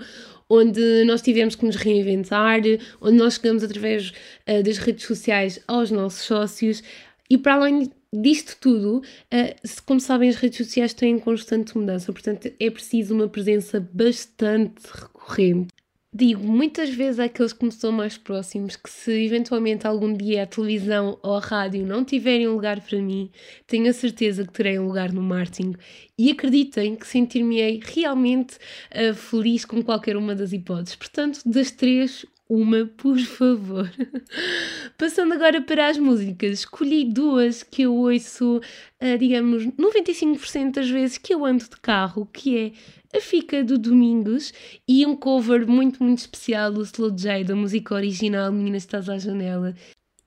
onde 0.49 1.03
nós 1.03 1.21
tivemos 1.21 1.53
que 1.53 1.65
nos 1.65 1.75
reinventar, 1.75 2.61
onde 3.01 3.17
nós 3.17 3.33
chegamos 3.33 3.61
através 3.61 4.13
uh, 4.47 4.63
das 4.63 4.77
redes 4.77 5.05
sociais 5.05 5.59
aos 5.67 5.91
nossos 5.91 6.21
sócios 6.21 6.81
e 7.29 7.37
para 7.37 7.55
além 7.55 7.91
disto 8.13 8.55
tudo, 8.61 8.99
uh, 8.99 9.81
como 9.85 9.99
sabem, 9.99 10.29
as 10.29 10.37
redes 10.37 10.65
sociais 10.65 10.93
têm 10.93 11.19
constante 11.19 11.77
mudança, 11.77 12.13
portanto 12.13 12.49
é 12.57 12.69
preciso 12.69 13.13
uma 13.13 13.27
presença 13.27 13.85
bastante 13.93 14.81
recorrente. 14.93 15.76
Digo 16.17 16.43
muitas 16.43 16.89
vezes 16.89 17.19
àqueles 17.19 17.53
que 17.53 17.63
me 17.63 17.71
são 17.71 17.91
mais 17.91 18.17
próximos 18.17 18.75
que 18.75 18.89
se 18.89 19.11
eventualmente 19.11 19.85
algum 19.85 20.11
dia 20.11 20.43
a 20.43 20.47
televisão 20.47 21.19
ou 21.21 21.35
a 21.35 21.39
rádio 21.39 21.85
não 21.85 22.03
tiverem 22.03 22.47
um 22.47 22.55
lugar 22.55 22.81
para 22.81 22.99
mim, 22.99 23.29
tenho 23.67 23.87
a 23.87 23.93
certeza 23.93 24.43
que 24.43 24.51
terei 24.51 24.79
um 24.79 24.87
lugar 24.87 25.13
no 25.13 25.21
marketing 25.21 25.75
e 26.17 26.31
acreditem 26.31 26.95
que 26.95 27.05
sentir-me-ei 27.05 27.79
realmente 27.83 28.55
uh, 28.55 29.13
feliz 29.13 29.63
com 29.63 29.83
qualquer 29.83 30.17
uma 30.17 30.33
das 30.33 30.53
hipóteses. 30.53 30.95
Portanto, 30.95 31.41
das 31.45 31.69
três, 31.69 32.25
uma, 32.49 32.85
por 32.85 33.19
favor. 33.19 33.91
Passando 34.97 35.33
agora 35.33 35.61
para 35.61 35.87
as 35.87 35.97
músicas, 35.97 36.59
escolhi 36.59 37.05
duas 37.05 37.63
que 37.63 37.83
eu 37.83 37.95
ouço, 37.95 38.57
uh, 39.01 39.17
digamos, 39.17 39.65
95% 39.65 40.71
das 40.73 40.89
vezes 40.89 41.17
que 41.17 41.33
eu 41.33 41.45
ando 41.45 41.63
de 41.63 41.77
carro, 41.81 42.27
que 42.31 42.57
é 42.57 43.17
a 43.17 43.21
Fica 43.21 43.63
do 43.63 43.77
Domingos 43.77 44.53
e 44.87 45.05
um 45.05 45.15
cover 45.15 45.67
muito, 45.67 46.03
muito 46.03 46.19
especial 46.19 46.71
do 46.71 46.81
Slow 46.83 47.11
J, 47.11 47.43
da 47.43 47.55
música 47.55 47.95
original 47.95 48.51
Menina 48.51 48.77
Estás 48.77 49.09
à 49.09 49.17
Janela. 49.17 49.73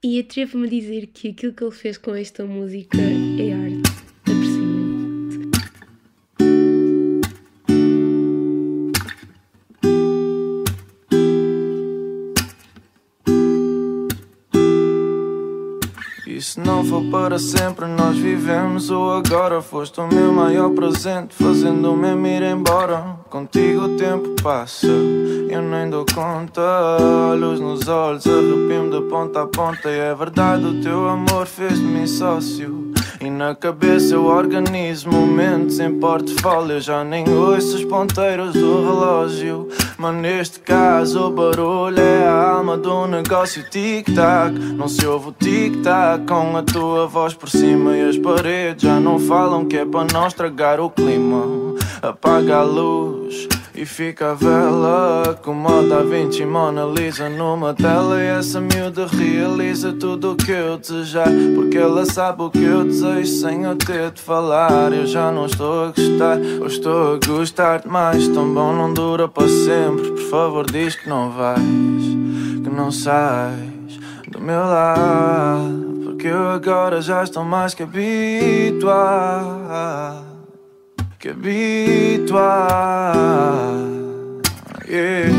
E 0.03 0.19
atrevo-me 0.19 0.67
a 0.67 0.69
dizer 0.69 1.07
que 1.07 1.29
aquilo 1.29 1.53
que 1.53 1.63
ele 1.63 1.71
fez 1.71 1.97
com 1.97 2.15
esta 2.15 2.43
música 2.43 2.97
é 2.97 3.53
arte. 3.53 3.90
Se 16.51 16.59
não 16.59 16.83
for 16.83 17.01
para 17.05 17.39
sempre, 17.39 17.85
nós 17.87 18.17
vivemos. 18.17 18.89
Ou 18.89 19.13
agora 19.13 19.61
foste 19.61 20.01
o 20.01 20.07
meu 20.07 20.33
maior 20.33 20.69
presente, 20.71 21.33
fazendo-me 21.33 22.29
ir 22.29 22.43
embora. 22.43 23.15
Contigo 23.29 23.83
o 23.83 23.97
tempo 23.97 24.29
passa, 24.43 24.87
eu 24.87 25.61
nem 25.61 25.89
dou 25.89 26.05
conta. 26.13 26.61
Olhos 27.31 27.59
nos 27.59 27.87
olhos, 27.87 28.27
arrepio-me 28.27 28.89
de 28.89 29.01
ponta 29.09 29.43
a 29.43 29.47
ponta. 29.47 29.89
E 29.89 29.97
é 29.97 30.13
verdade, 30.13 30.65
o 30.65 30.81
teu 30.81 31.07
amor 31.07 31.47
fez-me 31.47 32.05
sócio. 32.05 32.90
E 33.21 33.29
na 33.29 33.53
cabeça 33.53 34.15
eu 34.15 34.25
organizo 34.25 35.07
momentos 35.07 35.79
em 35.79 35.99
portfólio. 35.99 36.81
Já 36.81 37.03
nem 37.03 37.29
ouço 37.29 37.75
os 37.75 37.85
ponteiros 37.85 38.53
do 38.53 38.83
relógio. 38.83 39.69
Mas 39.95 40.15
neste 40.15 40.59
caso 40.59 41.27
o 41.27 41.29
barulho 41.29 41.99
é 41.99 42.27
a 42.27 42.53
alma 42.53 42.75
do 42.75 43.05
negócio 43.05 43.63
tic-tac. 43.69 44.57
Não 44.57 44.87
se 44.87 45.05
ouve 45.05 45.29
o 45.29 45.31
tic-tac 45.33 46.25
com 46.25 46.57
a 46.57 46.63
tua 46.63 47.05
voz 47.05 47.35
por 47.35 47.47
cima 47.47 47.95
e 47.95 48.09
as 48.09 48.17
paredes 48.17 48.81
já 48.81 48.99
não 48.99 49.19
falam 49.19 49.65
que 49.65 49.77
é 49.77 49.85
para 49.85 50.11
não 50.11 50.25
estragar 50.25 50.79
o 50.79 50.89
clima. 50.89 51.45
Apaga 52.01 52.57
a 52.57 52.63
luz. 52.63 53.47
E 53.81 53.85
fica 53.85 54.29
a 54.29 54.33
vela 54.35 55.39
como 55.41 55.67
a 55.67 55.81
Da 55.81 56.03
Vinci 56.03 56.45
Mona 56.45 56.85
Lisa 56.85 57.27
numa 57.27 57.73
tela. 57.73 58.21
E 58.21 58.27
essa 58.27 58.61
miúda 58.61 59.07
realiza 59.07 59.91
tudo 59.91 60.33
o 60.33 60.35
que 60.35 60.51
eu 60.51 60.77
desejar 60.77 61.27
Porque 61.55 61.79
ela 61.79 62.05
sabe 62.05 62.43
o 62.43 62.51
que 62.51 62.61
eu 62.63 62.83
desejo 62.83 63.25
sem 63.25 63.63
eu 63.63 63.75
ter 63.75 64.11
de 64.11 64.21
falar. 64.21 64.93
Eu 64.93 65.07
já 65.07 65.31
não 65.31 65.47
estou 65.47 65.85
a 65.85 65.87
gostar, 65.87 66.37
ou 66.59 66.67
estou 66.67 67.15
a 67.15 67.19
gostar 67.25 67.79
demais. 67.79 68.27
Tão 68.27 68.53
bom 68.53 68.71
não 68.71 68.93
dura 68.93 69.27
para 69.27 69.47
sempre 69.47 70.11
Por 70.11 70.29
favor 70.29 70.69
diz 70.69 70.93
que 70.93 71.09
não 71.09 71.31
vais, 71.31 71.63
que 72.63 72.69
não 72.69 72.91
sais 72.91 73.99
do 74.27 74.39
meu 74.39 74.59
lado 74.59 76.01
Porque 76.03 76.27
eu 76.27 76.49
agora 76.49 77.01
já 77.01 77.23
estou 77.23 77.43
mais 77.43 77.73
que 77.73 77.81
habituado 77.81 78.91
que 81.21 81.29
habituar. 81.29 83.13
Yeah. 84.89 85.29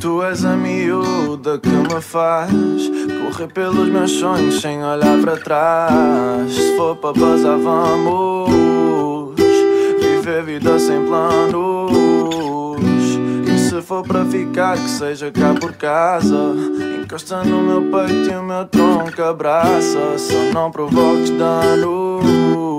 Tu 0.00 0.22
és 0.22 0.44
a 0.44 0.56
miúda 0.56 1.58
que 1.58 1.68
me 1.68 2.00
faz 2.00 2.50
correr 2.50 3.48
pelos 3.48 3.88
meus 3.88 4.10
sonhos 4.12 4.60
sem 4.60 4.82
olhar 4.82 5.20
para 5.20 5.36
trás. 5.36 6.52
Se 6.52 6.76
for 6.76 6.96
para 6.96 7.12
bazar, 7.12 7.58
vamos 7.58 9.34
viver 10.00 10.42
vida 10.42 10.78
sem 10.78 11.04
planos. 11.06 11.92
E 13.46 13.58
se 13.58 13.82
for 13.82 14.02
para 14.06 14.24
ficar, 14.24 14.76
que 14.76 14.88
seja 14.88 15.30
cá 15.30 15.54
por 15.60 15.74
casa. 15.74 16.54
Encosta 17.02 17.44
no 17.44 17.62
meu 17.62 17.82
peito 17.90 18.30
e 18.30 18.36
o 18.36 18.42
meu 18.42 18.64
tronco 18.66 19.22
abraça. 19.22 20.18
Só 20.18 20.52
não 20.52 20.70
provoques 20.70 21.30
danos. 21.30 22.73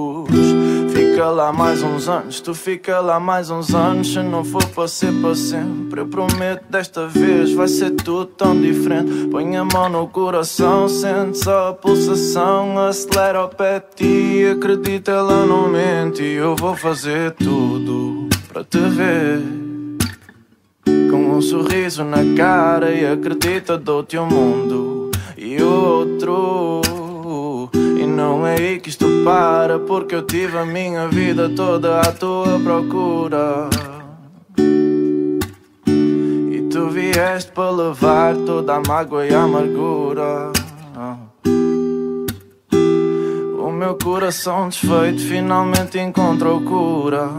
Fica 1.16 1.30
lá 1.30 1.54
mais 1.54 1.82
uns 1.82 2.10
anos, 2.10 2.42
tu 2.42 2.54
fica 2.54 3.00
lá 3.00 3.22
mais 3.22 3.50
uns 3.50 3.74
anos. 3.74 4.12
Se 4.12 4.22
não 4.22 4.44
for 4.44 4.66
para 4.66 4.86
ser 4.86 5.14
para 5.22 5.34
sempre, 5.34 6.02
eu 6.02 6.08
prometo 6.08 6.66
desta 6.70 7.08
vez 7.08 7.54
vai 7.54 7.70
ser 7.70 7.92
tudo 7.92 8.26
tão 8.26 8.60
diferente. 8.60 9.30
Põe 9.32 9.56
a 9.56 9.64
mão 9.64 9.88
no 9.88 10.10
coração, 10.10 10.90
sente 10.90 11.38
só 11.38 11.70
a 11.70 11.74
pulsação. 11.74 12.78
Acelera 12.80 13.46
o 13.46 13.48
pé 13.48 13.80
ti, 13.96 14.46
acredita, 14.58 15.12
ela 15.12 15.46
não 15.46 15.70
mente. 15.70 16.22
E 16.22 16.34
eu 16.34 16.54
vou 16.54 16.76
fazer 16.76 17.32
tudo 17.32 18.28
para 18.50 18.66
te 18.66 18.80
ver. 18.80 19.42
Com 21.10 21.38
um 21.38 21.42
sorriso 21.42 22.04
na 22.04 22.36
cara 22.36 22.92
e 22.92 23.06
acredita, 23.06 23.78
dou-te 23.78 24.18
um 24.18 24.26
mundo 24.26 25.12
e 25.38 25.64
outro. 25.64 26.82
Não 28.16 28.48
é 28.48 28.56
aí 28.56 28.80
que 28.80 28.90
isto 28.90 29.06
para, 29.26 29.78
porque 29.78 30.16
eu 30.16 30.22
tive 30.22 30.58
a 30.58 30.66
minha 30.66 31.10
vida 31.10 31.50
toda 31.50 32.00
à 32.00 32.14
tua 32.14 32.58
procura. 32.64 33.70
E 34.58 36.62
tu 36.72 36.90
vieste 36.92 37.52
para 37.52 37.72
levar 37.72 38.38
toda 38.38 38.76
a 38.76 38.82
mágoa 38.88 39.28
e 39.28 39.36
a 39.36 39.44
amargura. 39.44 40.54
O 43.60 43.70
meu 43.70 43.98
coração 44.02 44.70
desfeito 44.70 45.20
finalmente 45.20 46.00
encontrou 46.00 46.62
cura. 46.62 47.32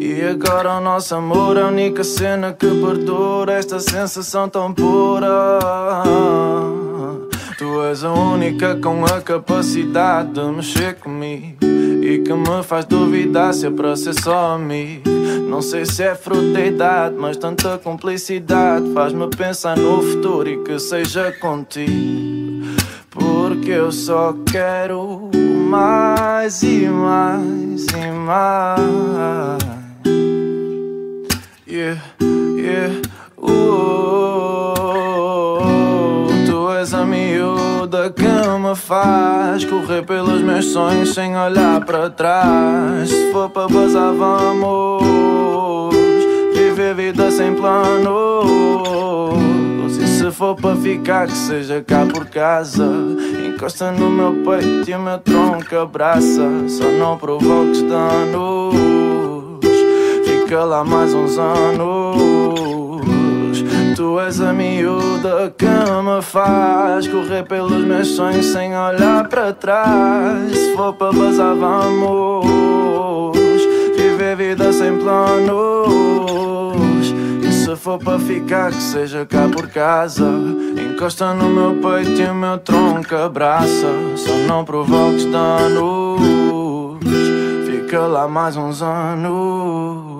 E 0.00 0.22
agora 0.22 0.78
o 0.78 0.80
nosso 0.80 1.14
amor 1.14 1.58
é 1.58 1.60
a 1.60 1.66
única 1.66 2.02
cena 2.02 2.54
que 2.54 2.66
perdura 2.66 3.52
esta 3.52 3.78
sensação 3.78 4.48
tão 4.48 4.72
pura. 4.72 5.58
És 7.90 8.02
a 8.02 8.12
única 8.12 8.74
com 8.76 9.04
a 9.04 9.20
capacidade 9.20 10.32
de 10.32 10.40
mexer 10.50 10.94
comigo 10.96 11.58
e 12.02 12.18
que 12.18 12.32
me 12.32 12.62
faz 12.64 12.84
duvidar 12.84 13.54
se 13.54 13.66
é 13.66 13.70
para 13.70 13.94
ser 13.94 14.14
só 14.20 14.54
amigo. 14.54 15.08
Não 15.48 15.62
sei 15.62 15.86
se 15.86 16.02
é 16.02 16.14
fruto 16.14 16.52
da 16.52 16.66
idade, 16.66 17.14
mas 17.16 17.36
tanta 17.36 17.78
cumplicidade 17.78 18.92
faz-me 18.92 19.28
pensar 19.28 19.76
no 19.76 20.02
futuro 20.02 20.48
e 20.48 20.58
que 20.64 20.78
seja 20.80 21.30
contigo. 21.32 22.66
Porque 23.08 23.70
eu 23.70 23.92
só 23.92 24.34
quero 24.50 25.30
mais 25.70 26.62
e 26.62 26.88
mais 26.88 27.86
e 27.86 28.10
mais. 28.10 29.62
Yeah, 31.68 32.00
yeah, 32.20 32.94
uh, 33.38 34.05
que 38.14 38.58
me 38.58 38.74
faz 38.74 39.64
correr 39.64 40.04
pelos 40.04 40.42
meus 40.42 40.66
sonhos 40.72 41.14
sem 41.14 41.36
olhar 41.36 41.84
para 41.84 42.10
trás. 42.10 43.08
Se 43.08 43.32
for 43.32 43.48
para 43.50 43.68
bazar, 43.68 44.12
vamos 44.12 45.94
viver 46.52 46.94
vida 46.94 47.30
sem 47.30 47.54
planos. 47.54 48.06
E 49.98 50.06
se 50.06 50.30
for 50.30 50.56
para 50.56 50.74
ficar, 50.76 51.26
que 51.26 51.36
seja 51.36 51.82
cá 51.82 52.04
por 52.06 52.26
casa. 52.26 52.86
Encosta 53.46 53.92
no 53.92 54.10
meu 54.10 54.32
peito 54.44 54.90
e 54.90 54.94
o 54.94 54.98
meu 54.98 55.18
tronco 55.18 55.76
abraça. 55.76 56.42
Só 56.68 56.84
não 56.84 57.16
provoques 57.16 57.82
danos. 57.82 58.74
Fica 60.24 60.64
lá 60.64 60.84
mais 60.84 61.14
uns 61.14 61.38
anos. 61.38 62.85
Tu 63.96 64.20
és 64.20 64.40
a 64.42 64.52
miúda 64.52 65.54
que 65.56 65.64
me 65.64 66.20
faz 66.20 67.08
correr 67.08 67.44
pelos 67.44 67.82
meus 67.82 68.08
sonhos 68.08 68.44
sem 68.44 68.76
olhar 68.76 69.26
para 69.26 69.54
trás. 69.54 70.52
Se 70.52 70.74
for 70.76 70.92
para 70.92 71.12
bazar, 71.16 71.54
vamos 71.56 72.46
viver 73.96 74.36
vida 74.36 74.70
sem 74.70 74.98
planos. 74.98 75.86
E 77.42 77.50
se 77.50 77.74
for 77.74 77.98
para 77.98 78.18
ficar, 78.18 78.70
que 78.70 78.82
seja 78.82 79.24
cá 79.24 79.48
por 79.50 79.66
casa. 79.68 80.30
Encosta 80.76 81.32
no 81.32 81.48
meu 81.48 81.76
peito 81.80 82.20
e 82.20 82.26
o 82.26 82.34
meu 82.34 82.58
tronco 82.58 83.14
abraça. 83.14 83.88
Só 84.14 84.34
não 84.46 84.62
provoques 84.62 85.24
danos. 85.24 86.20
Fica 87.64 88.00
lá 88.00 88.28
mais 88.28 88.58
uns 88.58 88.82
anos. 88.82 90.15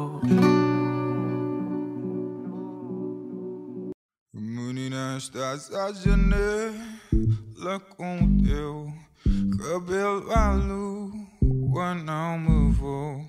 Estás 5.16 5.72
à 5.72 5.92
janela 5.92 7.81
com 7.96 8.18
o 8.18 8.42
teu 8.42 8.92
cabelo 9.57 10.31
à 10.31 10.52
lua. 10.52 11.94
Não 11.94 12.38
me 12.38 12.72
vou 12.72 13.24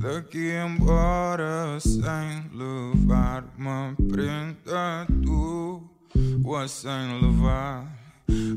Daqui 0.00 0.50
embora 0.50 1.78
sem 1.80 2.50
levar 2.52 3.44
uma 3.56 3.96
prenda 4.10 5.06
tua 5.24 6.68
sem 6.68 7.20
levar 7.22 7.86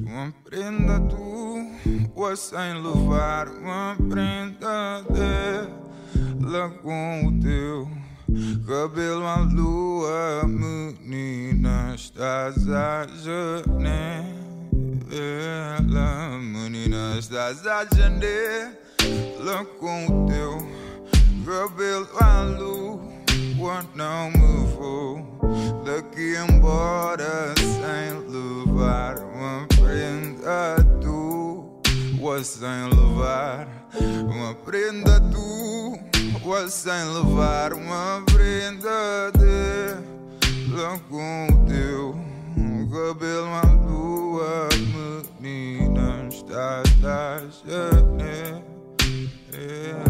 uma 0.05 0.33
prenda 0.43 0.99
tua 1.09 2.35
sem 2.35 2.73
levar 2.81 3.47
uma 3.47 3.95
prenda 4.09 5.01
dela 5.13 6.69
com 6.81 7.27
o 7.27 7.39
teu 7.39 8.04
cabelo 8.65 9.25
à 9.25 9.37
lua 9.37 10.43
menina 10.47 11.93
estás 11.95 12.67
a 12.69 13.07
janela 13.23 14.27
menina 16.39 17.17
estás 17.19 17.65
a 17.67 17.85
janela 17.95 19.65
com 19.79 20.05
o 20.05 20.25
teu 20.27 20.67
cabelo 21.45 22.07
à 22.19 22.43
lua 22.43 23.15
não 23.95 24.29
me 24.29 24.67
vou 24.75 25.25
daqui 25.85 26.35
embora 26.35 27.53
sem 27.57 28.11
levar 28.29 29.17
uma 29.19 29.65
prenda 29.67 30.83
tua. 31.01 31.65
Sem 32.43 32.89
levar 32.89 33.67
uma 34.27 34.53
prenda 34.53 35.21
tua 35.31 36.14
sem 36.69 37.03
levar 37.05 37.73
uma 37.73 38.21
prenda 38.25 39.31
dela 39.31 40.99
com 41.09 41.47
o 41.47 41.65
teu. 41.65 42.15
Cabelo 42.91 43.47
à 43.47 43.61
lua 43.89 44.69
menina 45.39 46.27
estás 46.29 47.03
a 47.03 47.41
janela 47.67 48.63
Menina, 49.01 50.04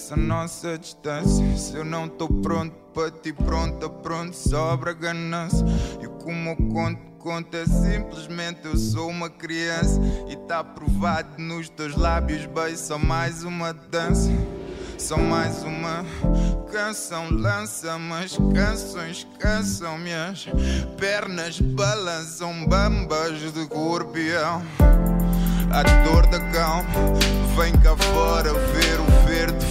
agradeço 0.00 0.14
a 0.14 0.16
nossa 0.16 0.78
distância. 0.78 1.56
Se 1.56 1.76
eu 1.76 1.84
não 1.84 2.08
tô 2.08 2.26
pronto 2.26 2.74
para 2.94 3.10
ti, 3.10 3.32
pronta, 3.32 3.88
pronto, 3.88 4.34
sobra 4.34 4.92
ganância. 4.94 5.64
E 6.00 6.06
como 6.22 6.50
eu 6.50 6.56
conto, 6.72 7.00
conto 7.18 7.56
é 7.56 7.66
simplesmente 7.66 8.60
eu 8.64 8.76
sou 8.76 9.10
uma 9.10 9.28
criança. 9.28 10.00
E 10.28 10.36
tá 10.36 10.64
provado 10.64 11.40
nos 11.40 11.68
teus 11.68 11.94
lábios, 11.94 12.46
beijo, 12.46 12.78
só 12.78 12.98
mais 12.98 13.44
uma 13.44 13.72
dança. 13.72 14.30
Só 14.98 15.16
mais 15.16 15.62
uma 15.62 16.04
canção 16.70 17.30
lança, 17.30 17.98
mas 17.98 18.36
canções 18.54 19.26
cansam 19.38 19.96
minhas 19.96 20.46
pernas 20.98 21.58
balançam 21.58 22.66
bambas 22.66 23.52
de 23.52 23.66
corpião. 23.66 24.62
A 25.72 25.82
dor 26.04 26.26
da 26.26 26.40
calma 26.50 26.90
vem 27.56 27.72
cá 27.80 27.96
fora 27.96 28.52
ver 28.52 29.00
o 29.00 29.19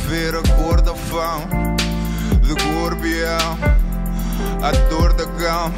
ver 0.10 0.36
a 0.36 0.42
cor 0.56 0.82
da 0.82 0.96
fão 0.96 1.48
de 2.42 2.56
corpião. 2.56 3.58
A 4.64 4.72
dor 4.90 5.14
da 5.14 5.26
calma 5.26 5.72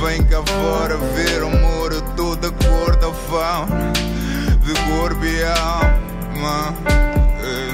vem 0.00 0.24
cá 0.24 0.42
fora 0.42 0.96
ver 0.96 1.42
o 1.42 1.50
muro 1.50 2.00
toda 2.16 2.50
cor 2.50 2.96
da 2.96 3.12
fão 3.12 3.66
de 4.64 4.72
corpião. 4.90 5.80
Man, 6.40 6.74
eh, 7.42 7.72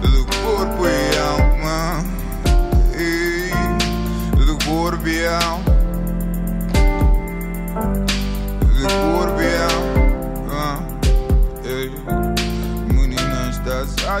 de 0.00 0.24
corpo 0.40 0.86
e 0.86 1.18
alma, 1.18 2.02
eh, 2.94 3.50
de 4.36 4.64
corpo 4.64 5.65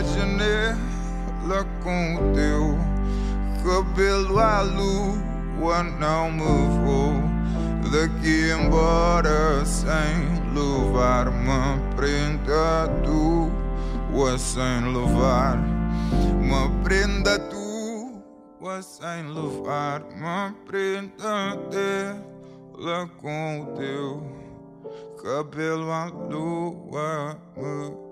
janela 0.02 1.66
com 1.82 2.14
o 2.16 2.32
teu 2.34 2.78
cabelo 3.64 4.38
à 4.38 4.60
lua. 4.62 5.82
Não 5.98 6.30
me 6.30 6.42
vou 6.84 7.36
daqui 7.90 8.50
embora 8.50 9.64
sem 9.64 10.52
levar 10.54 11.28
uma 11.28 11.78
prenda 11.96 12.88
tua, 13.02 14.38
sem 14.38 14.92
levar 14.92 15.58
uma 16.40 16.68
prenda 16.82 17.38
tua, 17.38 18.82
sem 18.82 19.28
levar 19.28 20.02
uma 20.14 20.54
prenda 20.66 21.56
dela 21.70 23.08
com 23.20 23.62
o 23.62 23.66
teu 23.76 24.22
cabelo 25.22 25.90
à 25.90 26.06
lua, 26.06 27.38
menina, 27.56 28.05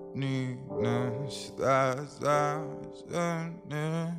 janela. 3.10 4.16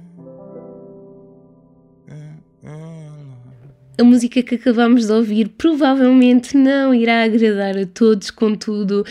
A 3.97 4.03
música 4.03 4.43
que 4.43 4.55
acabamos 4.55 5.05
de 5.07 5.13
ouvir 5.13 5.47
provavelmente 5.57 6.57
não 6.57 6.93
irá 6.93 7.23
agradar 7.23 7.77
a 7.77 7.85
todos, 7.85 8.29
contudo, 8.29 9.05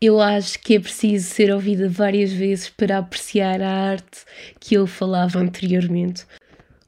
eu 0.00 0.20
acho 0.20 0.60
que 0.60 0.76
é 0.76 0.80
preciso 0.80 1.28
ser 1.28 1.52
ouvida 1.52 1.88
várias 1.88 2.30
vezes 2.30 2.70
para 2.70 2.98
apreciar 2.98 3.60
a 3.60 3.90
arte 3.90 4.20
que 4.60 4.76
eu 4.76 4.86
falava 4.86 5.40
anteriormente. 5.40 6.24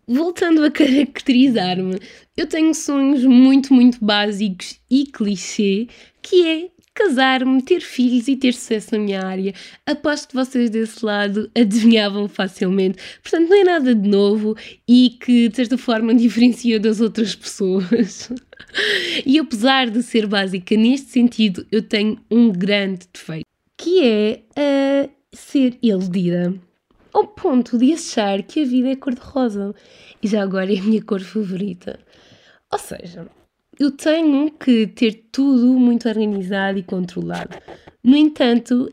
Voltando 0.07 0.65
a 0.65 0.71
caracterizar-me, 0.71 1.99
eu 2.37 2.47
tenho 2.47 2.73
sonhos 2.73 3.25
muito, 3.25 3.75
muito 3.75 3.99
básicos 4.01 4.79
e 4.89 5.07
clichê, 5.07 5.89
que 6.23 6.47
é 6.47 6.80
casar-me, 7.01 7.63
ter 7.63 7.81
filhos 7.81 8.29
e 8.29 8.37
ter 8.37 8.53
sucesso 8.53 8.93
na 8.93 8.99
minha 8.99 9.25
área. 9.25 9.55
Aposto 9.87 10.29
que 10.29 10.35
vocês 10.35 10.69
desse 10.69 11.05
lado 11.05 11.51
adivinhavam 11.57 12.29
facilmente. 12.29 12.99
Portanto, 13.23 13.49
não 13.49 13.57
é 13.57 13.65
nada 13.65 13.95
de 13.95 14.09
novo 14.09 14.55
e 14.87 15.17
que, 15.21 15.49
de 15.49 15.57
certa 15.57 15.79
forma, 15.79 16.15
diferencia 16.15 16.79
das 16.79 17.01
outras 17.01 17.35
pessoas. 17.35 18.31
e 19.25 19.39
apesar 19.39 19.89
de 19.89 20.03
ser 20.03 20.27
básica 20.27 20.77
neste 20.77 21.11
sentido, 21.11 21.67
eu 21.73 21.83
tenho 21.83 22.19
um 22.31 22.53
grande 22.53 23.07
defeito, 23.13 23.47
que 23.77 24.05
é 24.05 24.43
a 24.55 25.09
ser 25.33 25.79
iludida. 25.83 26.55
Ao 27.13 27.27
ponto 27.27 27.77
de 27.79 27.93
achar 27.93 28.43
que 28.43 28.61
a 28.61 28.65
vida 28.65 28.91
é 28.91 28.97
cor-de-rosa. 28.97 29.75
E 30.23 30.29
já 30.29 30.43
agora 30.43 30.73
é 30.73 30.79
a 30.79 30.83
minha 30.83 31.03
cor 31.03 31.21
favorita. 31.21 31.99
Ou 32.71 32.79
seja, 32.79 33.27
eu 33.81 33.91
tenho 33.91 34.51
que 34.51 34.87
ter 34.89 35.29
tudo 35.33 35.69
muito 35.73 36.07
organizado 36.07 36.79
e 36.79 36.83
controlado. 36.83 37.57
No 38.05 38.15
entanto, 38.15 38.93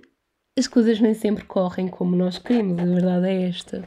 as 0.58 0.66
coisas 0.66 1.02
nem 1.02 1.14
sempre 1.14 1.44
correm 1.44 1.90
como 1.90 2.16
nós 2.16 2.38
queremos, 2.38 2.80
a 2.80 2.86
verdade 2.86 3.28
é 3.28 3.50
esta. 3.50 3.84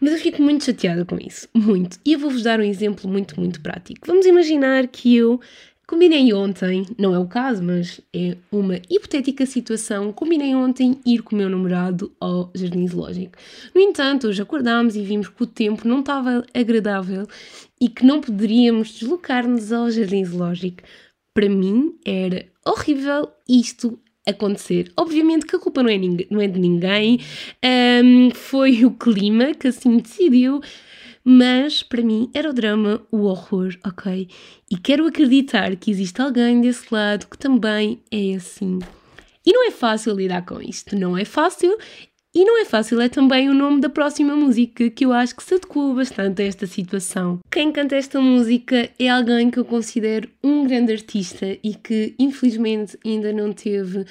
Mas 0.00 0.12
eu 0.12 0.18
fico 0.18 0.40
muito 0.40 0.64
chateada 0.64 1.04
com 1.04 1.18
isso, 1.18 1.48
muito. 1.52 1.98
E 2.06 2.12
eu 2.12 2.20
vou-vos 2.20 2.44
dar 2.44 2.60
um 2.60 2.64
exemplo 2.64 3.10
muito, 3.10 3.38
muito 3.38 3.60
prático. 3.60 4.06
Vamos 4.06 4.24
imaginar 4.24 4.86
que 4.86 5.16
eu 5.16 5.40
combinei 5.92 6.32
ontem, 6.32 6.86
não 6.98 7.14
é 7.14 7.18
o 7.18 7.26
caso, 7.26 7.62
mas 7.62 8.00
é 8.14 8.34
uma 8.50 8.80
hipotética 8.88 9.44
situação, 9.44 10.10
combinei 10.10 10.54
ontem 10.54 10.98
ir 11.04 11.22
com 11.22 11.34
o 11.34 11.38
meu 11.38 11.50
namorado 11.50 12.10
ao 12.18 12.50
Jardim 12.54 12.88
Zoológico. 12.88 13.36
No 13.74 13.80
entanto, 13.82 14.26
hoje 14.26 14.40
acordámos 14.40 14.96
e 14.96 15.02
vimos 15.02 15.28
que 15.28 15.42
o 15.42 15.46
tempo 15.46 15.86
não 15.86 16.00
estava 16.00 16.46
agradável 16.54 17.26
e 17.78 17.90
que 17.90 18.06
não 18.06 18.22
poderíamos 18.22 18.94
deslocar-nos 18.94 19.70
ao 19.70 19.90
Jardim 19.90 20.24
Zoológico. 20.24 20.82
Para 21.34 21.50
mim 21.50 21.94
era 22.06 22.46
horrível 22.64 23.28
isto 23.46 23.98
acontecer. 24.26 24.90
Obviamente 24.96 25.44
que 25.44 25.56
a 25.56 25.58
culpa 25.58 25.82
não 25.82 25.90
é, 25.90 25.98
não 26.30 26.40
é 26.40 26.48
de 26.48 26.58
ninguém, 26.58 27.20
um, 28.02 28.30
foi 28.30 28.86
o 28.86 28.92
clima 28.92 29.52
que 29.52 29.68
assim 29.68 29.98
decidiu, 29.98 30.62
Mas 31.24 31.82
para 31.82 32.02
mim 32.02 32.30
era 32.34 32.50
o 32.50 32.52
drama, 32.52 33.00
o 33.10 33.22
horror, 33.22 33.76
ok? 33.84 34.28
E 34.70 34.76
quero 34.76 35.06
acreditar 35.06 35.76
que 35.76 35.90
existe 35.90 36.20
alguém 36.20 36.60
desse 36.60 36.92
lado 36.92 37.26
que 37.26 37.38
também 37.38 38.00
é 38.10 38.34
assim. 38.34 38.78
E 39.44 39.52
não 39.52 39.66
é 39.66 39.70
fácil 39.70 40.14
lidar 40.14 40.44
com 40.44 40.60
isto, 40.60 40.96
não 40.96 41.16
é 41.16 41.24
fácil. 41.24 41.76
E 42.34 42.46
não 42.46 42.58
é 42.58 42.64
fácil 42.64 42.98
é 42.98 43.10
também 43.10 43.50
o 43.50 43.54
nome 43.54 43.78
da 43.78 43.90
próxima 43.90 44.34
música 44.34 44.88
que 44.88 45.04
eu 45.04 45.12
acho 45.12 45.36
que 45.36 45.42
se 45.42 45.54
adequa 45.54 45.92
bastante 45.94 46.40
a 46.40 46.46
esta 46.46 46.66
situação. 46.66 47.40
Quem 47.50 47.70
canta 47.70 47.94
esta 47.94 48.18
música 48.22 48.88
é 48.98 49.08
alguém 49.08 49.50
que 49.50 49.58
eu 49.58 49.66
considero 49.66 50.30
um 50.42 50.66
grande 50.66 50.92
artista 50.92 51.58
e 51.62 51.74
que 51.74 52.14
infelizmente 52.18 52.98
ainda 53.04 53.34
não 53.34 53.52
teve 53.52 54.06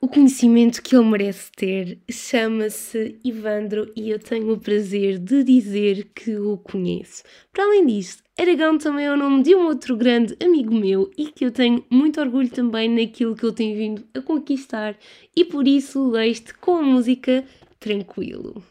o 0.00 0.08
conhecimento 0.08 0.82
que 0.82 0.94
ele 0.94 1.04
merece 1.04 1.50
ter. 1.52 1.98
Chama-se 2.10 3.16
Ivandro 3.24 3.90
e 3.96 4.10
eu 4.10 4.18
tenho 4.18 4.52
o 4.52 4.58
prazer 4.58 5.18
de 5.18 5.42
dizer 5.42 6.08
que 6.14 6.36
o 6.36 6.56
conheço. 6.56 7.22
Para 7.52 7.64
além 7.64 7.86
disso, 7.86 8.22
Aragão 8.38 8.78
também 8.78 9.06
é 9.06 9.12
o 9.12 9.16
nome 9.16 9.42
de 9.42 9.54
um 9.54 9.66
outro 9.66 9.96
grande 9.96 10.36
amigo 10.42 10.74
meu 10.74 11.10
e 11.16 11.26
que 11.26 11.44
eu 11.44 11.50
tenho 11.50 11.84
muito 11.90 12.20
orgulho 12.20 12.48
também 12.48 12.88
naquilo 12.88 13.34
que 13.34 13.44
ele 13.44 13.54
tem 13.54 13.76
vindo 13.76 14.04
a 14.14 14.20
conquistar 14.20 14.96
e 15.34 15.44
por 15.44 15.66
isso 15.66 16.08
leio-te 16.08 16.54
com 16.54 16.76
a 16.76 16.82
música 16.82 17.44
Tranquilo. 17.80 18.62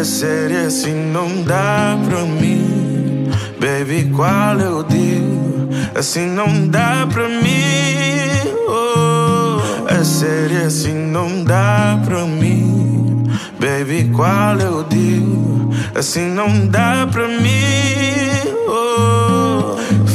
É 0.00 0.64
assim 0.64 0.94
não 0.94 1.42
dá 1.42 1.98
pra 2.08 2.24
mim 2.24 3.28
Baby, 3.60 4.10
qual 4.16 4.58
é 4.58 4.70
o 4.70 4.82
deal? 4.82 5.68
Assim 5.94 6.24
não 6.24 6.68
dá 6.68 7.06
pra 7.06 7.28
mim 7.28 8.40
oh. 8.66 9.86
É 9.86 10.02
sério 10.02 10.64
assim 10.64 10.94
não 10.94 11.44
dá 11.44 12.00
pra 12.02 12.24
mim 12.24 13.24
Baby, 13.58 14.10
qual 14.16 14.58
é 14.58 14.70
o 14.70 14.82
deal? 14.84 15.70
Assim 15.94 16.30
não 16.30 16.66
dá 16.66 17.06
pra 17.06 17.28
mim 17.28 18.54
oh. 18.68 19.69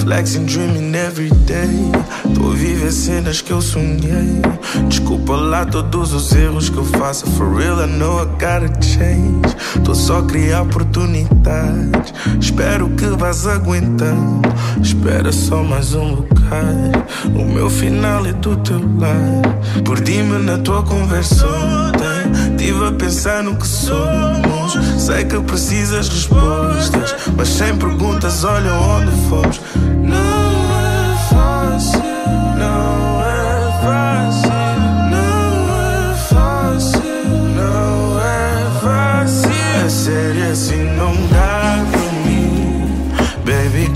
Flexing, 0.06 0.45
dreaming 0.45 0.93
every 0.93 1.32
day. 1.47 1.91
Tô 2.36 2.49
viver 2.51 2.91
cenas 2.91 3.41
que 3.41 3.51
eu 3.51 3.60
sonhei. 3.60 4.39
Desculpa 4.88 5.36
lá 5.36 5.66
todos 5.66 6.14
os 6.14 6.32
erros 6.32 6.70
que 6.70 6.78
eu 6.78 6.86
faço 6.86 7.26
For 7.32 7.56
real, 7.56 7.82
I 7.82 7.88
know 7.88 8.22
I 8.22 8.26
gotta 8.26 8.72
change. 8.84 9.56
Tô 9.84 9.95
só 9.95 10.22
criar 10.22 10.62
oportunidades. 10.62 12.14
Espero 12.39 12.88
que 12.91 13.08
vás 13.18 13.47
aguentando. 13.47 14.47
Espera 14.80 15.32
só 15.32 15.64
mais 15.64 15.95
um 15.95 16.18
bocado 16.18 17.03
O 17.34 17.43
meu 17.43 17.68
final 17.70 18.28
é 18.28 18.34
do 18.34 18.56
teu 18.58 18.78
lado. 18.78 19.84
Perdi-me 19.84 20.38
na 20.38 20.60
tua 20.60 20.84
conversa 20.84 21.47
ontem 21.47 22.56
Tive 22.58 22.86
a 22.86 22.91
pensar 22.91 23.41
no 23.41 23.56
que 23.56 23.68
somos. 23.68 24.74
Sei 24.97 25.24
que 25.26 25.39
precisas 25.39 26.10
respostas 26.10 27.16
Mas 27.36 27.47
sem 27.47 27.76
perguntas 27.78 28.43
olha 28.43 28.72
onde 28.74 29.12
fomos 29.30 29.62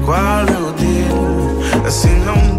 qual 0.09 0.17
é 0.17 0.57
o 0.57 0.71
deal? 0.73 1.85
Assim 1.85 2.15
não 2.25 2.58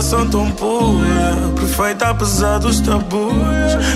Ligação 0.00 0.26
tão 0.30 0.50
pura 0.52 1.36
Perfeita 1.54 2.08
apesar 2.08 2.56
dos 2.56 2.80
tabus. 2.80 3.34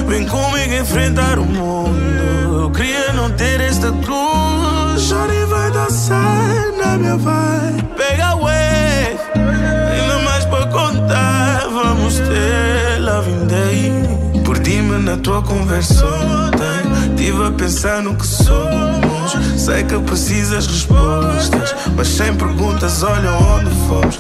Vem 0.07 0.27
comigo 0.27 0.75
enfrentar 0.75 1.39
o 1.39 1.47
mundo. 1.47 2.61
Eu 2.61 2.71
queria 2.71 3.15
não 3.15 3.31
ter 3.31 3.59
esta 3.63 3.91
cruz. 3.91 5.01
Shorty 5.01 5.47
vai 5.49 5.71
dançar 5.71 6.73
na 6.77 6.99
minha 6.99 7.17
vibe 7.17 7.83
Pega 7.97 8.35
wave 8.35 9.19
Ainda 9.35 10.19
mais 10.27 10.45
para 10.45 10.67
contar. 10.67 11.69
Vamos 11.73 12.17
ter 12.17 13.01
loving 13.01 13.47
day 13.47 14.43
Perdi-me 14.45 14.99
na 14.99 15.17
tua 15.17 15.41
conversa 15.41 16.05
ontem 16.05 17.17
Tive 17.17 17.47
a 17.47 17.51
pensar 17.51 18.03
no 18.03 18.15
que 18.15 18.27
somos. 18.27 19.33
Sei 19.57 19.83
que 19.85 19.99
precisas 20.01 20.67
respostas 20.67 21.75
Mas 21.97 22.09
sem 22.09 22.35
perguntas 22.35 23.03
olha 23.03 23.33
onde 23.33 23.71
fomos 23.89 24.19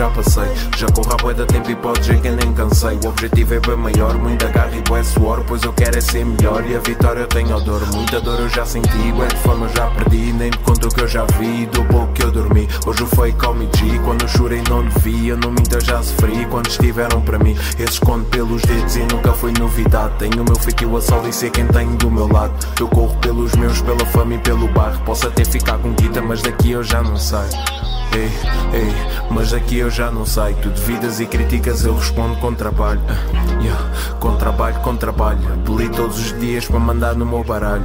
já 0.00 0.08
passei. 0.08 0.50
Já 0.78 0.86
corro 0.86 1.12
a 1.12 1.16
bué 1.16 1.34
da 1.34 1.44
tempo 1.44 1.70
e 1.70 1.76
podes 1.76 2.06
ver 2.06 2.20
que 2.22 2.30
nem 2.30 2.54
cansei. 2.54 2.98
O 3.04 3.08
objetivo 3.08 3.54
é 3.54 3.60
bem 3.60 3.76
maior, 3.76 4.14
muita 4.16 4.48
garra 4.48 4.74
e 4.74 4.80
bué 4.80 5.02
suor 5.02 5.44
Pois 5.46 5.62
eu 5.62 5.74
quero 5.74 5.98
é 5.98 6.00
ser 6.00 6.24
melhor. 6.24 6.64
E 6.66 6.74
a 6.74 6.78
vitória 6.78 7.20
eu 7.20 7.26
tenho 7.26 7.54
a 7.54 7.60
dor. 7.60 7.86
Muita 7.92 8.18
dor 8.18 8.40
eu 8.40 8.48
já 8.48 8.64
senti, 8.64 9.12
bué 9.12 9.26
de 9.26 9.36
fome 9.36 9.64
eu 9.64 9.68
já 9.68 9.90
perdi. 9.90 10.32
Nem 10.32 10.50
me 10.50 10.56
conto 10.58 10.88
o 10.88 10.90
que 10.90 11.02
eu 11.02 11.08
já 11.08 11.26
vi, 11.38 11.66
do 11.66 11.84
pouco 11.84 12.19
dormi 12.30 12.68
Hoje 12.86 13.02
o 13.02 13.06
fake 13.06 13.38
come 13.38 13.68
G, 13.76 13.98
quando 14.04 14.22
eu 14.22 14.28
chorei 14.28 14.62
não 14.68 14.86
devia 14.86 15.36
Não 15.36 15.50
minta, 15.50 15.80
já 15.80 16.02
sofri, 16.02 16.46
quando 16.46 16.68
estiveram 16.68 17.20
para 17.20 17.38
mim 17.38 17.56
contos 17.90 17.98
conto 17.98 18.24
pelos 18.26 18.62
dedos 18.62 18.96
e 18.96 19.00
nunca 19.00 19.32
foi 19.32 19.52
novidade. 19.52 20.14
Tenho 20.18 20.42
o 20.42 20.44
meu 20.44 20.54
feitio 20.56 20.96
a 20.96 21.00
sol 21.00 21.26
e 21.28 21.32
sei 21.32 21.50
quem 21.50 21.66
tenho 21.66 21.96
do 21.96 22.10
meu 22.10 22.28
lado. 22.28 22.52
Eu 22.78 22.88
corro 22.88 23.16
pelos 23.16 23.54
meus, 23.54 23.80
pela 23.82 24.04
fama 24.06 24.34
e 24.34 24.38
pelo 24.38 24.68
bairro. 24.68 25.00
Posso 25.04 25.26
até 25.26 25.44
ficar 25.44 25.78
com 25.78 25.92
guita, 25.92 26.22
mas 26.22 26.40
daqui 26.42 26.70
eu 26.70 26.84
já 26.84 27.02
não 27.02 27.16
sei. 27.16 27.38
Ei, 28.12 28.30
ei, 28.72 28.92
mas 29.30 29.50
daqui 29.50 29.78
eu 29.78 29.90
já 29.90 30.10
não 30.10 30.24
sei. 30.24 30.54
Tu 30.54 30.68
devidas 30.68 31.20
e 31.20 31.26
críticas, 31.26 31.84
eu 31.84 31.96
respondo 31.96 32.36
com 32.36 32.54
trabalho. 32.54 33.00
Ah, 33.08 33.62
yeah, 33.62 34.16
com 34.20 34.36
trabalho, 34.36 34.76
com 34.80 34.96
trabalho. 34.96 35.40
Beli 35.66 35.88
todos 35.88 36.18
os 36.18 36.38
dias 36.38 36.66
para 36.66 36.78
mandar 36.78 37.14
no 37.14 37.26
meu 37.26 37.42
baralho. 37.42 37.84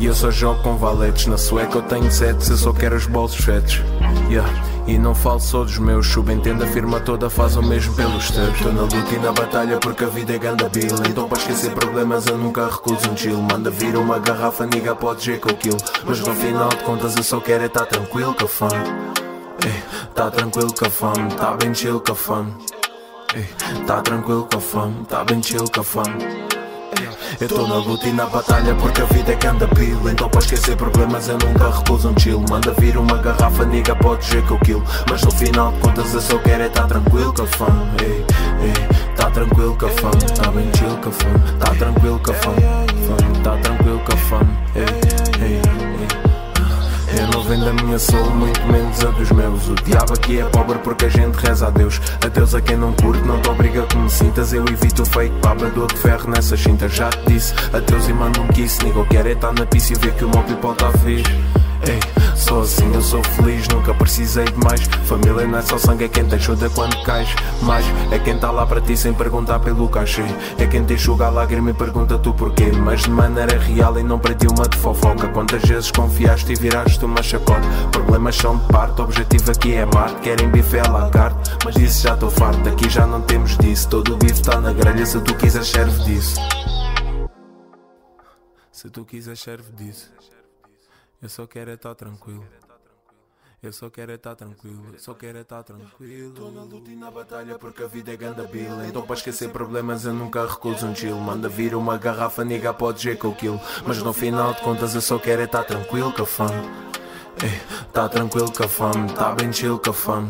E 0.00 0.06
eu 0.06 0.14
só 0.14 0.30
jogo 0.30 0.62
com 0.62 0.76
valetes. 0.76 1.26
Na 1.26 1.36
sueca 1.36 1.78
eu 1.78 1.82
tenho 1.82 2.10
sete, 2.10 2.50
eu 2.50 2.56
só 2.56 2.72
quero 2.72 2.96
os 2.96 3.06
bolsos 3.06 3.44
fetos. 3.44 3.82
Yeah. 4.30 4.48
E 4.86 4.96
não 4.96 5.14
falo 5.14 5.38
só 5.38 5.64
dos 5.64 5.76
meus, 5.78 6.06
subentendo 6.06 6.64
a 6.64 6.66
firma 6.66 6.98
toda 6.98 7.28
faz 7.28 7.56
o 7.56 7.62
mesmo 7.62 7.94
pelos 7.94 8.30
teus. 8.30 8.54
Estou 8.54 8.72
na 8.72 8.82
luta 8.82 9.14
e 9.14 9.18
na 9.18 9.32
batalha 9.32 9.76
porque 9.78 10.04
a 10.04 10.06
vida 10.06 10.34
é 10.34 10.38
ganda 10.38 10.66
bila. 10.68 11.02
Então 11.06 11.28
para 11.28 11.38
esquecer 11.38 11.72
problemas 11.72 12.26
eu 12.26 12.38
nunca 12.38 12.66
recuso 12.66 13.10
um 13.10 13.16
chill. 13.16 13.36
Manda 13.42 13.70
vir 13.70 13.96
uma 13.96 14.18
garrafa, 14.18 14.64
niga 14.64 14.94
pode 14.94 15.22
ser 15.22 15.40
que 15.40 15.68
eu. 15.68 15.76
Mas 16.06 16.20
no 16.20 16.34
final 16.34 16.70
de 16.70 16.76
contas 16.84 17.14
eu 17.16 17.22
só 17.22 17.38
quero 17.38 17.64
é 17.64 17.66
estar 17.66 17.84
tranquilo 17.84 18.34
com 18.34 18.44
a 18.44 18.48
fã. 18.48 18.68
Ei, 19.66 19.82
tá 20.14 20.30
tranquilo 20.30 20.72
com 20.72 20.86
a 20.86 20.90
fã, 20.90 21.12
tá 21.36 21.56
bem 21.56 21.74
chill 21.74 22.00
com 22.00 22.12
a 22.12 22.14
fã. 22.14 22.46
Ei, 23.34 23.46
tá 23.86 24.00
tranquilo 24.00 24.48
com 24.50 24.56
a 24.56 24.60
fã, 24.60 24.92
tá 25.06 25.24
bem 25.24 25.42
chill 25.42 25.64
com 25.70 25.80
a 25.80 25.84
fã. 25.84 26.47
Eu 27.40 27.48
tô 27.48 27.66
na 27.66 27.76
luta 27.76 28.06
e 28.06 28.12
na 28.12 28.26
batalha 28.26 28.74
porque 28.74 29.02
a 29.02 29.04
vida 29.06 29.32
é 29.32 29.36
que 29.36 29.46
anda 29.46 29.68
pila 29.68 30.10
Então 30.10 30.28
para 30.28 30.40
esquecer 30.40 30.76
problemas 30.76 31.28
eu 31.28 31.38
nunca 31.38 31.70
recuso 31.70 32.08
um 32.08 32.18
chill 32.18 32.44
Manda 32.48 32.72
vir 32.78 32.96
uma 32.96 33.18
garrafa, 33.18 33.64
niga, 33.64 33.94
pode 33.96 34.24
dizer 34.24 34.44
que 34.44 34.50
eu 34.50 34.58
kill. 34.58 34.82
Mas 35.10 35.22
no 35.22 35.30
final 35.30 35.72
de 35.72 35.78
contas 35.80 36.14
eu 36.14 36.20
só 36.20 36.38
quero 36.38 36.62
é 36.62 36.68
tá 36.68 36.86
tranquilo 36.86 37.32
fã. 37.46 37.66
Ei, 38.00 38.24
ei, 38.62 39.16
Tá 39.16 39.30
tranquilo 39.30 39.76
fã, 39.88 40.10
tá 40.10 40.50
bem 40.50 40.70
chill 40.76 40.98
fã. 41.12 41.58
Tá 41.58 41.74
tranquilo 41.74 42.20
fã. 42.34 42.54
Tá 43.42 43.56
tranquilo 43.56 44.00
com 44.00 44.12
a 44.12 44.16
fã. 44.16 44.40
Ei, 44.74 45.44
ei, 45.44 45.60
ei. 45.82 45.87
Eu 47.18 47.26
não 47.26 47.42
vendo 47.42 47.68
a 47.68 47.72
minha 47.72 47.98
soul, 47.98 48.30
muito 48.30 48.64
menos 48.68 49.04
a 49.04 49.10
dos 49.10 49.32
meus. 49.32 49.68
O 49.68 49.74
diabo 49.74 50.12
aqui 50.12 50.38
é 50.38 50.44
pobre 50.44 50.78
porque 50.78 51.06
a 51.06 51.08
gente 51.08 51.34
reza 51.34 51.66
a 51.66 51.70
Deus. 51.70 52.00
A 52.24 52.28
Deus 52.28 52.54
a 52.54 52.60
quem 52.60 52.76
não 52.76 52.92
curte, 52.92 53.20
não 53.26 53.42
te 53.42 53.50
obriga 53.50 53.82
que 53.86 53.96
me 53.96 54.08
sintas. 54.08 54.52
Eu 54.52 54.64
evito 54.68 55.02
o 55.02 55.06
fake 55.06 55.34
baba, 55.42 55.68
dou 55.70 55.88
de 55.88 55.96
ferro 55.96 56.30
nessa 56.30 56.56
cinta. 56.56 56.88
Já 56.88 57.10
te 57.10 57.32
disse, 57.32 57.52
a 57.72 57.80
Deus 57.80 58.08
e 58.08 58.12
mando 58.12 58.40
um 58.40 58.46
kiss. 58.46 58.84
Nigo 58.84 59.04
quer 59.06 59.26
é 59.26 59.32
estar 59.32 59.52
na 59.52 59.66
pista 59.66 59.94
e 59.94 59.96
ver 59.96 60.14
que 60.14 60.24
o 60.24 60.30
meu 60.30 60.44
people 60.44 60.74
tá 60.76 60.92
fixe. 60.92 61.67
Ei, 61.86 62.00
só 62.34 62.60
assim 62.60 62.92
eu 62.92 63.02
sou 63.02 63.22
feliz, 63.22 63.68
nunca 63.68 63.94
precisei 63.94 64.44
de 64.44 64.56
mais. 64.56 64.80
Família 65.04 65.46
não 65.46 65.58
é 65.58 65.62
só 65.62 65.78
sangue, 65.78 66.04
é 66.04 66.08
quem 66.08 66.24
te 66.24 66.34
ajuda 66.34 66.68
quando 66.70 67.02
cais. 67.02 67.28
Mais 67.62 67.84
é 68.10 68.18
quem 68.18 68.38
tá 68.38 68.50
lá 68.50 68.66
para 68.66 68.80
ti 68.80 68.96
sem 68.96 69.12
perguntar 69.14 69.60
pelo 69.60 69.88
cachê. 69.88 70.24
É 70.58 70.66
quem 70.66 70.84
te 70.84 70.94
enxuga 70.94 71.26
a 71.26 71.30
lágrima 71.30 71.70
e 71.70 71.74
pergunta 71.74 72.18
tu 72.18 72.32
porquê. 72.32 72.72
Mas 72.72 73.02
de 73.02 73.10
maneira 73.10 73.58
real 73.58 73.98
e 73.98 74.02
não 74.02 74.18
para 74.18 74.34
ti 74.34 74.46
uma 74.46 74.68
de 74.68 74.76
fofoca. 74.78 75.28
Quantas 75.28 75.62
vezes 75.62 75.90
confiaste 75.90 76.52
e 76.52 76.56
viraste 76.56 77.04
uma 77.04 77.22
chacota? 77.22 77.66
Problemas 77.92 78.36
são 78.36 78.56
de 78.56 78.66
parte, 78.66 79.00
o 79.00 79.04
objetivo 79.04 79.50
aqui 79.50 79.74
é 79.74 79.84
Marte. 79.86 80.20
Querem 80.20 80.48
bife 80.50 80.78
à 80.78 80.90
la 80.90 81.10
carte, 81.10 81.50
mas 81.64 81.74
disse 81.74 82.02
já 82.02 82.14
estou 82.14 82.30
farto. 82.30 82.68
Aqui 82.68 82.88
já 82.88 83.06
não 83.06 83.20
temos 83.20 83.56
disso. 83.58 83.88
Todo 83.88 84.14
o 84.14 84.16
bife 84.16 84.42
tá 84.42 84.60
na 84.60 84.72
grelha, 84.72 85.06
se 85.06 85.20
tu 85.20 85.34
quiseres 85.34 85.68
serve 85.68 86.04
disso. 86.04 86.40
Se 88.72 88.88
tu 88.90 89.04
quiseres 89.04 89.40
serve 89.40 89.72
disso. 89.72 90.08
Eu 91.20 91.28
só 91.28 91.46
quero 91.46 91.70
é 91.70 91.74
estar 91.74 91.94
tranquilo. 91.96 92.46
Eu 93.60 93.72
só 93.72 93.90
quero 93.90 94.12
é 94.12 94.14
estar 94.14 94.36
tranquilo, 94.36 94.86
eu 94.92 95.00
só 95.00 95.14
quero 95.14 95.36
é 95.36 95.40
estar 95.40 95.64
tranquilo. 95.64 96.32
Tô 96.32 96.48
na 96.48 96.62
luta 96.62 96.92
e 96.92 96.94
na 96.94 97.10
batalha 97.10 97.58
porque 97.58 97.82
a 97.82 97.88
vida 97.88 98.12
é 98.12 98.16
ganda 98.16 98.44
bila. 98.44 98.86
Então 98.86 99.02
para 99.02 99.16
esquecer 99.16 99.50
problemas 99.50 100.04
eu 100.04 100.14
nunca 100.14 100.46
recuso 100.46 100.86
um 100.86 100.94
chill. 100.94 101.16
Manda 101.16 101.48
vir 101.48 101.74
uma 101.74 101.98
garrafa, 101.98 102.44
niga, 102.44 102.72
pode 102.72 102.98
dizer 102.98 103.18
que 103.18 103.24
eu 103.24 103.34
kill. 103.34 103.60
Mas 103.84 103.98
no 103.98 104.12
final 104.12 104.54
de 104.54 104.60
contas 104.60 104.94
eu 104.94 105.00
só 105.00 105.18
quero 105.18 105.42
é 105.42 105.44
estar 105.46 105.64
tranquilo 105.64 106.12
com 106.12 106.22
a 106.22 106.26
fã. 106.26 106.46
Ei, 107.42 107.60
tá 107.92 108.08
tranquilo 108.08 108.52
com 108.52 108.62
a 108.62 108.68
fã, 108.68 108.92
tá 109.08 109.32
bem 109.34 109.52
chill 109.52 109.76
com 109.80 109.90
a 109.90 109.92
fã. 109.92 110.28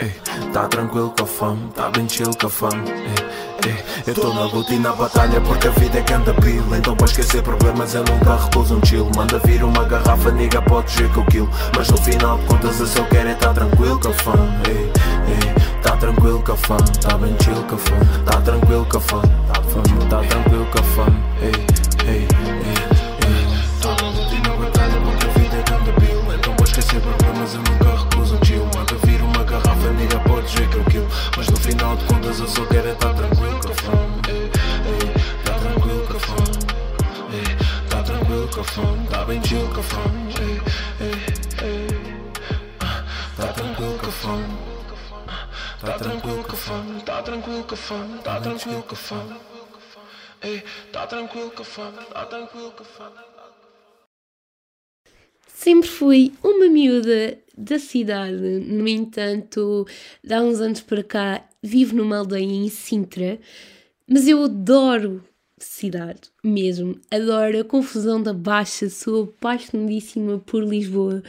Ei, 0.00 0.52
tá 0.52 0.68
tranquilo 0.68 1.12
com 1.18 1.24
a 1.24 1.26
fã, 1.26 1.68
tá 1.70 1.90
bem 1.90 2.08
chill 2.08 2.30
com 2.40 2.46
a 2.46 2.50
fã. 2.50 2.68
Ei, 2.68 3.08
ei, 3.08 3.25
tô 4.14 4.32
na 4.32 4.44
luta 4.44 4.72
e 4.72 4.78
na 4.78 4.92
batalha 4.92 5.40
porque 5.40 5.68
a 5.68 5.70
vida 5.72 5.98
é 5.98 6.02
ganda 6.02 6.32
bila. 6.34 6.78
Então 6.78 6.96
para 6.96 7.06
esquecer 7.06 7.42
problemas 7.42 7.94
eu 7.94 8.04
nunca 8.04 8.36
recuso 8.36 8.76
um 8.76 8.84
chill. 8.84 9.10
Manda 9.14 9.38
vir 9.44 9.62
uma 9.62 9.84
garrafa, 9.84 10.30
niga, 10.30 10.62
pode 10.62 10.88
dizer 10.88 11.10
que 11.10 11.18
eu 11.18 11.24
kill. 11.26 11.48
Mas 11.76 11.88
no 11.88 11.96
final 11.98 12.38
de 12.38 12.46
contas 12.46 12.80
eu 12.80 12.86
só 12.86 13.02
quero 13.04 13.28
é 13.28 13.32
estar 13.32 13.52
tranquilo 13.52 14.00
com 14.00 14.08
a 14.08 14.12
fã. 14.12 14.32
Ei, 14.68 14.92
ei, 15.28 15.80
tá 15.82 15.96
tranquilo 15.96 16.42
com 16.42 16.52
a 16.52 16.56
fã, 16.56 16.76
tá 16.76 17.18
bem 17.18 17.36
chill 17.42 17.62
com 17.64 17.74
a 17.74 17.78
fã. 17.78 17.96
Tá 18.24 18.40
tranquilo 18.40 18.86
com 18.86 18.96
a 18.96 19.00
fã, 19.00 19.20
fã, 19.20 19.82
tá 20.08 20.20
tranquilo 20.20 20.66
com 20.66 20.78
a 20.78 20.82
fã. 20.82 21.06
Ei, 21.42 21.52
ei, 22.08 22.14
ei, 22.14 22.28
ei. 22.40 22.45
Contas 32.36 32.40
eu 32.40 32.48
só 32.48 32.66
quero 32.66 32.88
é 32.88 32.92
estar 32.92 33.14
tranquilo 33.14 33.60
com 33.60 33.68
a 33.68 33.74
fã. 33.74 33.92
Ei, 34.28 35.44
tá 35.44 35.58
tranquilo 35.58 36.06
com 36.06 36.16
a 36.16 36.20
fã. 36.20 36.34
Ei, 37.32 37.88
tá 37.88 38.02
tranquilo 38.02 38.48
com 38.48 38.60
a 38.60 38.64
fã, 38.64 39.04
tá 39.10 39.24
bem 39.24 39.44
chill 39.44 39.68
com 39.68 39.80
a 39.80 39.82
fã. 39.82 40.02
Ei. 40.42 40.60
Ah, 42.80 43.04
Tá 43.36 43.52
tranquilo 43.52 43.98
com 43.98 44.06
a 44.06 44.12
fã. 44.12 44.42
Tá 45.80 45.98
tranquilo 45.98 46.42
com 46.42 46.52
a 46.52 46.56
fã, 46.56 46.98
tá 47.04 47.22
tranquilo 47.22 47.64
com 47.64 47.74
a 47.74 47.76
fã, 47.76 48.18
tá 48.18 48.40
tranquilo 48.40 48.82
com 48.82 48.94
a 48.94 48.98
fã. 48.98 49.38
Ei, 50.42 50.62
tá 50.92 51.06
tranquilo 51.06 51.50
com 51.50 51.62
a 51.62 51.64
fã, 51.64 51.92
tá 51.92 52.26
tranquilo 52.26 52.72
com 52.72 52.82
a 52.82 52.86
fã. 52.86 53.12
Sempre 55.46 55.88
fui 55.88 56.34
uma 56.42 56.68
miúda 56.68 57.38
da 57.56 57.78
cidade, 57.78 58.36
no 58.36 58.86
entanto, 58.86 59.86
de 60.22 60.34
há 60.34 60.40
uns 60.42 60.60
anos 60.60 60.82
para 60.82 61.02
cá 61.02 61.48
vivo 61.66 61.96
numa 61.96 62.18
aldeia 62.18 62.44
em 62.44 62.68
Sintra, 62.68 63.38
mas 64.08 64.26
eu 64.28 64.42
adoro 64.44 65.22
cidade 65.58 66.20
mesmo, 66.44 66.98
adoro 67.10 67.60
a 67.60 67.64
confusão 67.64 68.22
da 68.22 68.32
Baixa, 68.32 68.90
sou 68.90 69.24
apaixonadíssima 69.24 70.38
por 70.38 70.62
Lisboa 70.62 71.22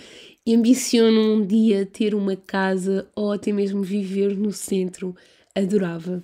e 0.45 0.53
ambiciono 0.53 1.33
um 1.33 1.45
dia 1.45 1.85
ter 1.85 2.13
uma 2.13 2.35
casa 2.35 3.07
ou 3.15 3.31
até 3.31 3.51
mesmo 3.51 3.81
viver 3.81 4.37
no 4.37 4.51
centro, 4.51 5.15
adorava. 5.55 6.23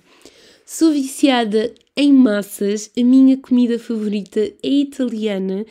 Sou 0.66 0.92
viciada 0.92 1.74
em 1.96 2.12
massas, 2.12 2.90
a 2.96 3.04
minha 3.04 3.36
comida 3.36 3.78
favorita 3.78 4.40
é 4.40 4.68
italiana. 4.68 5.64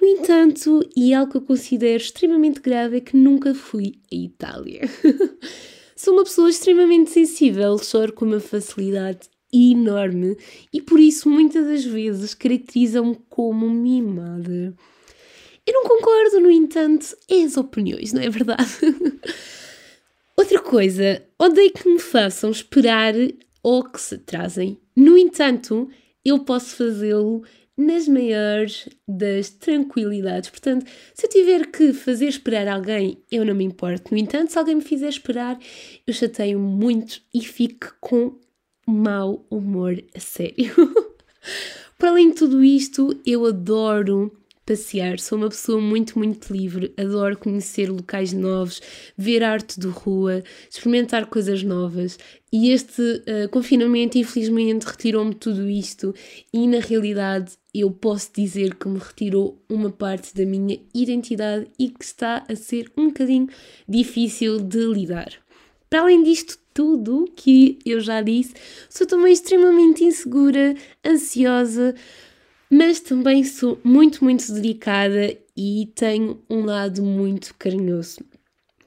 No 0.00 0.06
entanto, 0.06 0.88
e 0.96 1.12
algo 1.12 1.32
que 1.32 1.36
eu 1.38 1.42
considero 1.42 1.96
extremamente 1.96 2.60
grave 2.60 2.98
é 2.98 3.00
que 3.00 3.16
nunca 3.16 3.54
fui 3.54 3.94
à 4.12 4.14
Itália. 4.14 4.82
Sou 6.06 6.14
uma 6.14 6.22
pessoa 6.22 6.48
extremamente 6.48 7.10
sensível, 7.10 7.76
choro 7.78 8.12
com 8.12 8.24
uma 8.24 8.38
facilidade 8.38 9.28
enorme 9.52 10.36
e 10.72 10.80
por 10.80 11.00
isso 11.00 11.28
muitas 11.28 11.66
das 11.66 11.84
vezes 11.84 12.32
caracterizam-me 12.32 13.18
como 13.28 13.68
mimada. 13.68 14.72
Eu 15.66 15.72
não 15.74 15.82
concordo, 15.82 16.38
no 16.38 16.48
entanto, 16.48 17.06
é 17.28 17.42
as 17.42 17.56
opiniões, 17.56 18.12
não 18.12 18.22
é 18.22 18.30
verdade? 18.30 18.70
Outra 20.38 20.60
coisa, 20.60 21.26
odeio 21.36 21.72
que 21.72 21.88
me 21.88 21.98
façam 21.98 22.52
esperar 22.52 23.12
ou 23.60 23.82
que 23.82 24.00
se 24.00 24.14
atrasem. 24.14 24.78
No 24.94 25.18
entanto, 25.18 25.90
eu 26.24 26.38
posso 26.38 26.76
fazê-lo 26.76 27.42
nas 27.76 28.08
maiores 28.08 28.88
das 29.06 29.50
tranquilidades. 29.50 30.48
Portanto, 30.48 30.86
se 31.14 31.26
eu 31.26 31.30
tiver 31.30 31.66
que 31.66 31.92
fazer 31.92 32.26
esperar 32.26 32.66
alguém, 32.66 33.18
eu 33.30 33.44
não 33.44 33.54
me 33.54 33.64
importo. 33.64 34.12
No 34.12 34.18
entanto, 34.18 34.50
se 34.50 34.58
alguém 34.58 34.76
me 34.76 34.82
fizer 34.82 35.08
esperar, 35.08 35.58
eu 36.06 36.14
chateio 36.14 36.58
muito 36.58 37.20
e 37.34 37.40
fico 37.42 37.94
com 38.00 38.38
mau 38.86 39.44
humor 39.50 40.02
a 40.14 40.20
sério. 40.20 40.74
Para 41.98 42.10
além 42.10 42.30
de 42.30 42.36
tudo 42.36 42.64
isto, 42.64 43.18
eu 43.24 43.44
adoro 43.44 44.32
passear, 44.66 45.20
sou 45.20 45.38
uma 45.38 45.48
pessoa 45.48 45.80
muito, 45.80 46.18
muito 46.18 46.52
livre, 46.52 46.92
adoro 46.96 47.38
conhecer 47.38 47.88
locais 47.88 48.32
novos, 48.32 48.82
ver 49.16 49.44
arte 49.44 49.78
de 49.78 49.86
rua, 49.86 50.42
experimentar 50.68 51.26
coisas 51.26 51.62
novas. 51.62 52.18
E 52.52 52.70
este 52.70 53.00
uh, 53.00 53.48
confinamento, 53.50 54.18
infelizmente, 54.18 54.84
retirou-me 54.84 55.34
tudo 55.34 55.70
isto, 55.70 56.12
e 56.52 56.66
na 56.66 56.80
realidade 56.80 57.52
eu 57.72 57.90
posso 57.90 58.30
dizer 58.34 58.74
que 58.74 58.88
me 58.88 58.98
retirou 58.98 59.62
uma 59.68 59.90
parte 59.90 60.34
da 60.34 60.44
minha 60.44 60.78
identidade 60.92 61.68
e 61.78 61.88
que 61.88 62.04
está 62.04 62.44
a 62.48 62.56
ser 62.56 62.90
um 62.96 63.06
bocadinho 63.06 63.48
difícil 63.88 64.58
de 64.58 64.84
lidar. 64.86 65.32
Para 65.88 66.00
além 66.00 66.22
disto 66.24 66.58
tudo 66.74 67.30
que 67.36 67.78
eu 67.86 68.00
já 68.00 68.20
disse, 68.20 68.52
sou 68.90 69.06
também 69.06 69.32
extremamente 69.32 70.04
insegura, 70.04 70.74
ansiosa, 71.06 71.94
mas 72.70 73.00
também 73.00 73.44
sou 73.44 73.78
muito, 73.82 74.22
muito 74.24 74.52
dedicada 74.52 75.36
e 75.56 75.90
tenho 75.94 76.42
um 76.50 76.64
lado 76.64 77.02
muito 77.02 77.54
carinhoso. 77.58 78.20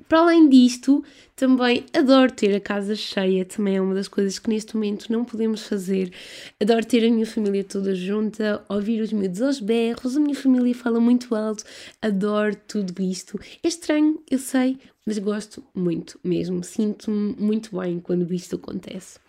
Para 0.10 0.22
além 0.22 0.50
disto, 0.50 1.04
também 1.36 1.86
adoro 1.94 2.32
ter 2.32 2.56
a 2.56 2.60
casa 2.60 2.96
cheia, 2.96 3.46
também 3.46 3.76
é 3.76 3.82
uma 3.82 3.94
das 3.94 4.08
coisas 4.08 4.40
que 4.40 4.50
neste 4.50 4.74
momento 4.76 5.12
não 5.12 5.24
podemos 5.24 5.68
fazer. 5.68 6.12
Adoro 6.60 6.84
ter 6.84 7.08
a 7.08 7.12
minha 7.12 7.28
família 7.28 7.64
toda 7.64 7.94
junta, 7.94 8.66
ouvir 8.68 9.02
os 9.02 9.14
miúdos 9.14 9.40
aos 9.40 9.60
berros, 9.60 10.18
a 10.18 10.20
minha 10.20 10.34
família 10.34 10.74
fala 10.74 11.00
muito 11.00 11.36
alto, 11.36 11.64
adoro 12.02 12.56
tudo 12.68 13.00
isto. 13.04 13.40
É 13.62 13.68
estranho, 13.68 14.20
eu 14.32 14.40
sei, 14.40 14.80
mas 15.06 15.20
gosto 15.20 15.64
muito 15.76 16.20
mesmo, 16.24 16.64
sinto-me 16.64 17.36
muito 17.38 17.80
bem 17.80 18.00
quando 18.00 18.34
isto 18.34 18.56
acontece. 18.56 19.20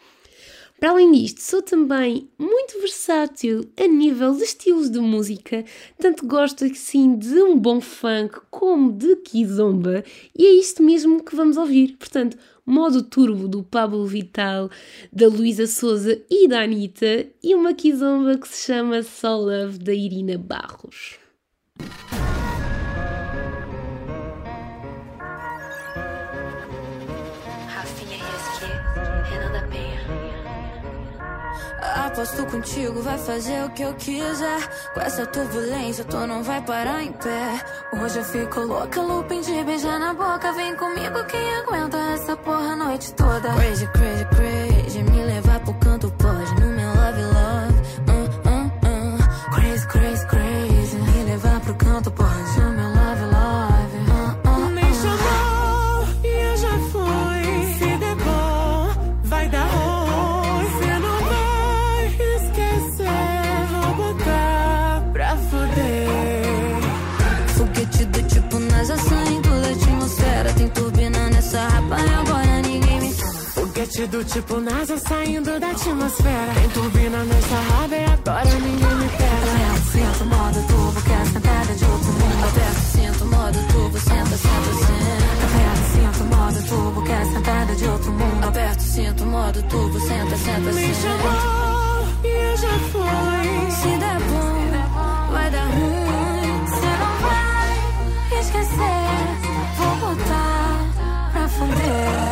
Para 0.81 0.93
além 0.93 1.13
disto, 1.13 1.43
sou 1.43 1.61
também 1.61 2.31
muito 2.39 2.81
versátil 2.81 3.71
a 3.79 3.87
nível 3.87 4.35
de 4.35 4.45
estilos 4.45 4.89
de 4.89 4.99
música, 4.99 5.63
tanto 5.99 6.27
gosto 6.27 6.65
assim 6.65 7.19
de 7.19 7.35
um 7.43 7.59
bom 7.59 7.83
funk 7.83 8.41
como 8.51 8.91
de 8.91 9.15
kizomba, 9.17 10.03
e 10.35 10.47
é 10.47 10.53
isto 10.55 10.83
mesmo 10.83 11.23
que 11.23 11.37
vamos 11.37 11.59
ouvir. 11.59 11.99
Portanto, 11.99 12.39
modo 12.65 13.03
turbo 13.03 13.47
do 13.47 13.63
Pablo 13.63 14.07
Vital, 14.07 14.71
da 15.13 15.29
Luísa 15.29 15.67
Souza 15.67 16.19
e 16.31 16.49
da 16.49 16.63
Anitta, 16.63 17.29
e 17.43 17.55
uma 17.55 17.75
kizomba 17.75 18.39
que 18.39 18.49
se 18.49 18.65
chama 18.65 19.03
Soul 19.03 19.51
Love 19.51 19.79
da 19.81 19.93
Irina 19.93 20.39
Barros. 20.39 21.19
Aposto 31.95 32.47
contigo, 32.47 33.03
vai 33.03 33.19
fazer 33.19 33.65
o 33.65 33.71
que 33.71 33.83
eu 33.83 33.95
quiser. 33.95 34.93
Com 34.95 35.01
essa 35.01 35.27
turbulência, 35.27 36.05
tu 36.05 36.17
não 36.27 36.43
vai 36.43 36.61
parar 36.63 37.03
em 37.03 37.13
pé. 37.13 37.61
Hoje 37.93 38.19
eu 38.19 38.25
fico 38.25 38.61
louca, 38.61 39.01
looping 39.01 39.41
de 39.41 39.65
beijar 39.65 39.99
na 39.99 40.15
boca. 40.15 40.53
Vem 40.53 40.77
comigo, 40.77 41.25
quem 41.25 41.55
aguenta 41.57 41.97
essa 42.15 42.37
porra 42.37 42.73
a 42.73 42.77
noite 42.77 43.13
toda. 43.15 43.53
Crazy, 43.55 43.87
crazy, 43.89 44.25
crazy. 44.27 45.03
Me 45.03 45.25
levar 45.25 45.61
pro 45.61 45.75
canto 45.75 46.11
pode. 46.13 46.61
No 46.61 46.70
Foguete 74.01 74.07
do 74.07 74.25
tipo 74.25 74.61
NASA 74.61 74.97
saindo 74.97 75.61
da 75.61 75.71
atmosfera. 75.71 76.55
Tem 76.55 76.69
turbina 76.71 77.23
nessa 77.25 77.57
raba 77.57 77.97
e 77.97 78.05
agora 78.05 78.55
ninguém 78.55 78.95
me 78.95 79.09
pega. 79.11 79.51
Aperta, 79.51 79.91
sinto 79.93 80.25
modo 80.25 80.67
turbo, 80.69 81.03
quer 81.03 81.27
sentada 81.27 81.75
de 81.75 81.85
outro 81.85 82.13
mundo. 82.13 82.45
Aperta, 82.49 82.81
sinto 82.81 83.25
modo 83.27 83.59
turbo, 83.73 83.99
senta, 83.99 84.37
senta, 84.37 84.73
senta. 84.81 85.31
Aperta, 85.45 85.85
sinto 85.93 86.25
modo 86.35 86.63
turbo, 86.67 87.03
quer 87.03 87.27
sentada 87.27 87.75
de 87.75 87.85
outro 87.85 88.13
mundo. 88.13 88.45
Aperta, 88.49 88.81
sinto 88.81 89.27
modo 89.27 89.63
turbo, 89.65 90.01
senta, 90.01 90.37
senta, 90.37 90.73
Me 90.73 90.73
senta. 90.73 91.01
chamou 91.03 92.09
e 92.25 92.29
eu 92.29 92.57
já 92.57 92.79
fui. 92.91 93.71
Se 93.71 93.99
der 93.99 94.21
bom, 94.31 95.31
vai 95.33 95.51
dar 95.51 95.67
ruim. 95.67 96.67
Cê 96.69 96.87
não 97.01 97.15
vai 97.29 98.41
esquecer. 98.41 99.11
Vou 99.77 99.97
botar 99.97 100.79
pra 101.33 101.49
fuder. 101.49 102.30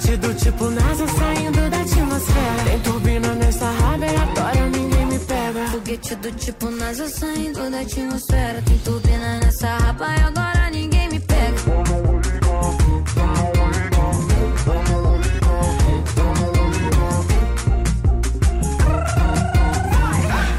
Foguete 0.00 0.16
do 0.16 0.34
tipo 0.34 0.64
NASA 0.70 1.06
saindo 1.06 1.70
da 1.70 1.80
atmosfera. 1.80 2.64
Tem 2.64 2.80
turbina 2.80 3.34
nessa 3.34 3.70
raba 3.70 4.06
e 4.06 4.16
agora 4.16 4.66
ninguém 4.70 5.06
me 5.06 5.18
pega. 5.18 5.66
Foguete 5.70 6.14
do 6.16 6.32
tipo 6.32 6.70
NASA 6.70 7.08
saindo 7.08 7.70
da 7.70 7.80
atmosfera. 7.80 8.62
Tem 8.62 8.78
turbina 8.78 9.40
nessa 9.40 9.76
rapa 9.76 10.06
e 10.06 10.22
agora 10.22 10.70
ninguém 10.70 11.08
me 11.10 11.20
pega. 11.20 11.54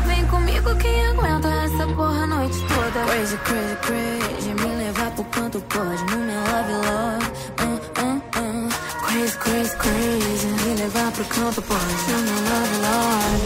Vem 0.06 0.26
comigo 0.28 0.76
quem 0.76 1.06
aguenta 1.08 1.48
essa 1.48 1.88
porra 1.88 2.24
a 2.24 2.28
noite 2.28 2.60
toda. 2.68 3.06
Crazy, 3.08 3.38
crazy, 3.38 3.76
crazy. 3.82 4.54
Me 4.54 4.76
levar 4.84 5.12
pro 5.12 5.24
canto 5.26 5.60
pode. 5.62 6.21
Pro 11.22 11.30
canto 11.30 11.62
pode. 11.62 11.82
No 12.10 12.18
meu 12.42 12.66
love. 12.82 13.46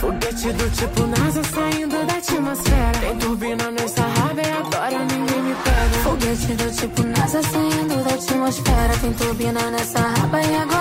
Foguete 0.00 0.52
do 0.52 0.70
tipo 0.70 1.06
NASA 1.06 1.42
saindo 1.44 2.06
da 2.06 2.14
atmosfera. 2.14 2.98
Tem 3.00 3.18
turbina 3.18 3.70
nessa 3.70 4.02
raba 4.02 4.40
e 4.40 4.50
agora 4.50 4.98
ninguém 5.00 5.42
me 5.42 5.54
pega. 5.56 5.98
Foguete 6.04 6.54
do 6.54 6.70
tipo 6.70 7.02
NASA 7.02 7.42
saindo 7.42 8.02
da 8.02 8.14
atmosfera. 8.14 8.96
Tem 8.98 9.12
turbina 9.12 9.70
nessa 9.70 9.98
raba 10.00 10.40
e 10.40 10.56
agora 10.56 10.75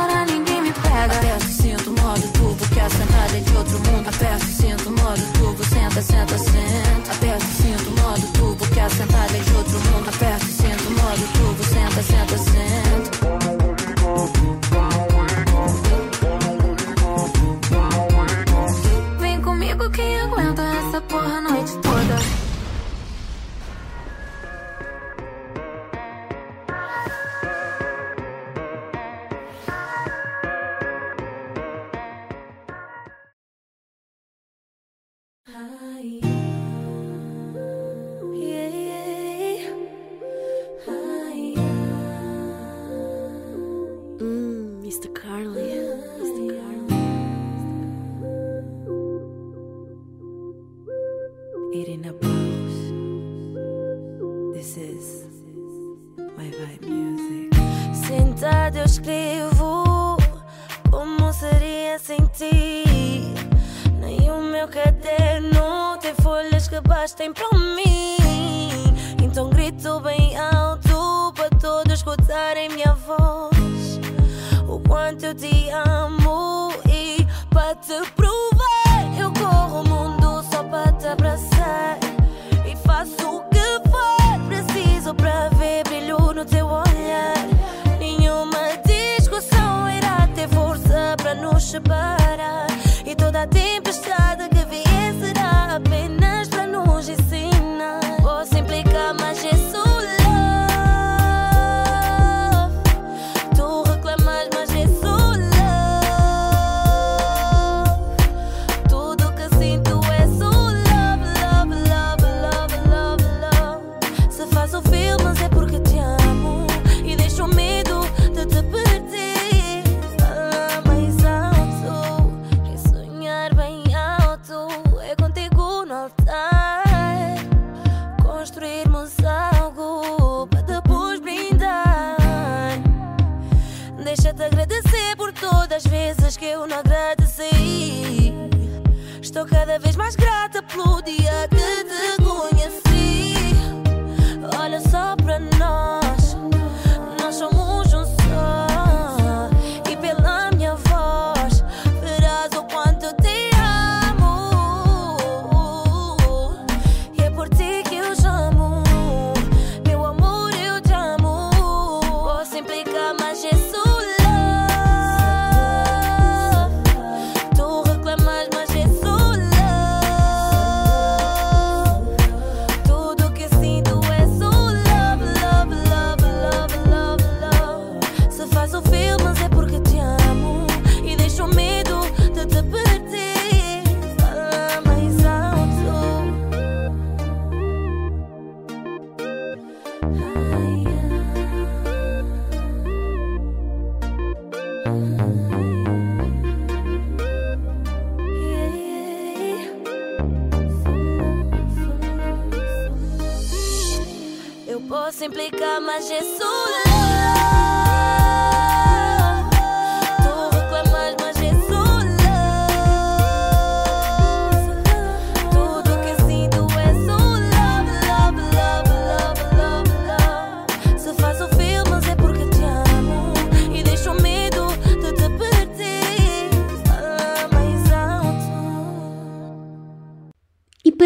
que 67.34 67.42
bastem 67.42 67.55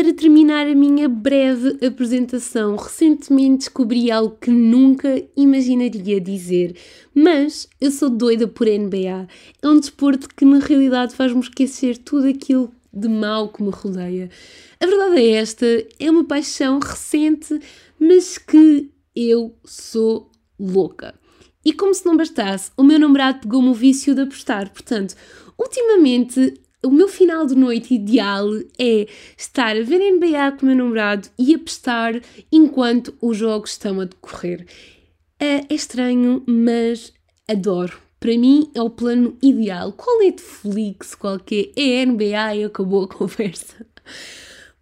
para 0.01 0.13
terminar 0.13 0.65
a 0.65 0.73
minha 0.73 1.09
breve 1.09 1.85
apresentação, 1.85 2.77
recentemente 2.77 3.65
descobri 3.65 4.09
algo 4.09 4.37
que 4.39 4.49
nunca 4.49 5.21
imaginaria 5.35 6.21
dizer, 6.21 6.73
mas 7.13 7.67
eu 7.81 7.91
sou 7.91 8.09
doida 8.09 8.47
por 8.47 8.65
NBA. 8.65 9.27
É 9.61 9.67
um 9.67 9.77
desporto 9.77 10.29
que 10.33 10.45
na 10.45 10.59
realidade 10.59 11.13
faz-me 11.13 11.41
esquecer 11.41 11.97
tudo 11.97 12.29
aquilo 12.29 12.71
de 12.93 13.09
mal 13.09 13.49
que 13.49 13.61
me 13.61 13.71
rodeia. 13.71 14.29
A 14.79 14.85
verdade 14.85 15.19
é 15.19 15.31
esta, 15.31 15.65
é 15.99 16.09
uma 16.09 16.23
paixão 16.23 16.79
recente, 16.79 17.59
mas 17.99 18.37
que 18.37 18.89
eu 19.13 19.53
sou 19.65 20.31
louca. 20.57 21.13
E 21.65 21.73
como 21.73 21.93
se 21.93 22.05
não 22.05 22.15
bastasse, 22.15 22.71
o 22.77 22.83
meu 22.83 22.97
namorado 22.97 23.41
pegou-me 23.41 23.67
o 23.67 23.73
vício 23.73 24.15
de 24.15 24.21
apostar. 24.21 24.71
Portanto, 24.71 25.13
ultimamente, 25.57 26.53
o 26.83 26.91
meu 26.91 27.07
final 27.07 27.45
de 27.45 27.55
noite 27.55 27.93
ideal 27.93 28.47
é 28.77 29.07
estar 29.37 29.75
a 29.75 29.81
ver 29.81 29.99
NBA 30.11 30.53
com 30.57 30.63
o 30.63 30.65
meu 30.67 30.75
namorado 30.75 31.27
e 31.37 31.53
apostar 31.53 32.21
enquanto 32.51 33.13
os 33.21 33.37
jogos 33.37 33.71
estão 33.71 33.99
a 33.99 34.05
decorrer. 34.05 34.65
É 35.39 35.65
é 35.69 35.73
estranho, 35.73 36.43
mas 36.45 37.13
adoro. 37.47 37.99
Para 38.19 38.37
mim 38.37 38.69
é 38.75 38.81
o 38.81 38.89
plano 38.89 39.37
ideal. 39.41 39.93
Qual 39.93 40.19
Netflix 40.19 41.15
qualquer 41.15 41.71
é 41.75 42.05
NBA 42.05 42.55
e 42.55 42.63
acabou 42.65 43.03
a 43.03 43.07
conversa. 43.13 43.85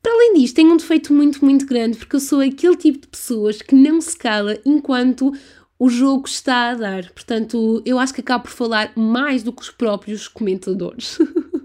Para 0.01 0.13
além 0.13 0.35
disto, 0.35 0.55
tenho 0.55 0.73
um 0.73 0.77
defeito 0.77 1.13
muito, 1.13 1.43
muito 1.43 1.65
grande, 1.65 1.97
porque 1.97 2.15
eu 2.15 2.19
sou 2.19 2.39
aquele 2.39 2.77
tipo 2.77 2.99
de 3.01 3.07
pessoas 3.07 3.61
que 3.61 3.75
não 3.75 3.99
se 3.99 4.15
cala 4.17 4.57
enquanto 4.65 5.33
o 5.77 5.89
jogo 5.89 6.27
está 6.27 6.71
a 6.71 6.75
dar. 6.75 7.11
Portanto, 7.11 7.81
eu 7.85 7.99
acho 7.99 8.13
que 8.13 8.21
acabo 8.21 8.45
por 8.45 8.51
falar 8.51 8.91
mais 8.95 9.43
do 9.43 9.51
que 9.51 9.61
os 9.61 9.69
próprios 9.69 10.27
comentadores. 10.27 11.19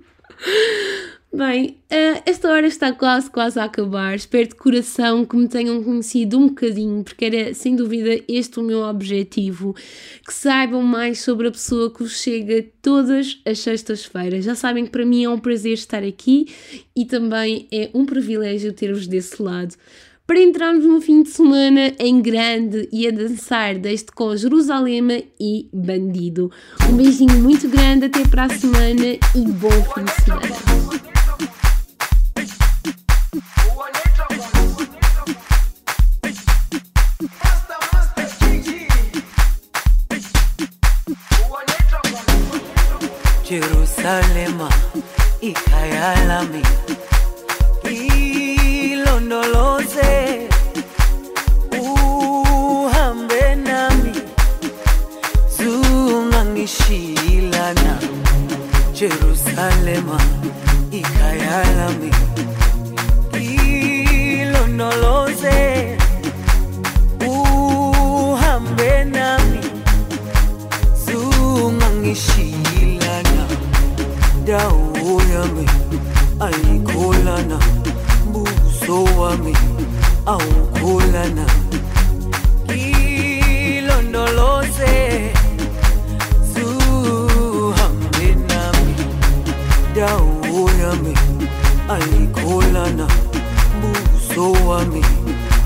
Bem, 1.34 1.78
esta 2.26 2.50
hora 2.50 2.66
está 2.66 2.92
quase, 2.92 3.30
quase 3.30 3.58
a 3.58 3.64
acabar. 3.64 4.14
Espero 4.14 4.50
de 4.50 4.54
coração 4.54 5.24
que 5.24 5.34
me 5.34 5.48
tenham 5.48 5.82
conhecido 5.82 6.38
um 6.38 6.48
bocadinho, 6.48 7.02
porque 7.02 7.24
era 7.24 7.54
sem 7.54 7.74
dúvida 7.74 8.22
este 8.28 8.60
o 8.60 8.62
meu 8.62 8.80
objetivo. 8.80 9.74
Que 10.26 10.34
saibam 10.34 10.82
mais 10.82 11.20
sobre 11.22 11.48
a 11.48 11.50
pessoa 11.50 11.90
que 11.90 12.02
vos 12.02 12.20
chega 12.20 12.66
todas 12.82 13.40
as 13.46 13.60
sextas-feiras. 13.60 14.44
Já 14.44 14.54
sabem 14.54 14.84
que 14.84 14.90
para 14.90 15.06
mim 15.06 15.24
é 15.24 15.28
um 15.28 15.38
prazer 15.38 15.72
estar 15.72 16.02
aqui 16.04 16.48
e 16.94 17.06
também 17.06 17.66
é 17.72 17.88
um 17.94 18.04
privilégio 18.04 18.70
ter-vos 18.74 19.06
desse 19.06 19.42
lado. 19.42 19.74
Para 20.32 20.40
entrarmos 20.40 20.86
no 20.86 20.98
fim 20.98 21.22
de 21.22 21.28
semana 21.28 21.92
em 21.98 22.22
grande 22.22 22.88
e 22.90 23.06
a 23.06 23.10
dançar 23.10 23.74
deste 23.74 24.10
com 24.12 24.34
Jerusalema 24.34 25.20
e 25.38 25.68
Bandido. 25.70 26.50
Um 26.88 26.96
beijinho 26.96 27.38
muito 27.38 27.68
grande, 27.68 28.06
até 28.06 28.26
para 28.26 28.44
a 28.44 28.48
semana 28.48 29.18
e 29.34 29.44
bom 29.44 29.70
fim 29.94 30.04
de 30.04 30.24
semana. 30.24 31.02
Jerusalema 43.44 44.70
ikhaya 45.42 46.26
lami 46.26 46.62
zungangishilana 56.42 57.98
Jerusalema 58.92 60.20
ikhaya 60.90 61.64
lami 61.76 62.10
ilondoloze 64.42 65.98
uhambe 67.28 69.04
nami 69.04 69.60
zungangishilana 71.06 73.46
dawo 74.44 75.22
yami 75.34 75.66
ayikholana 76.40 77.58
buso 78.32 79.04
wami 79.04 79.56
awukholana 80.26 81.46
ayikholana 92.42 93.06
buso 93.80 94.52
wami 94.68 95.04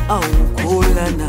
awukholana 0.08 1.28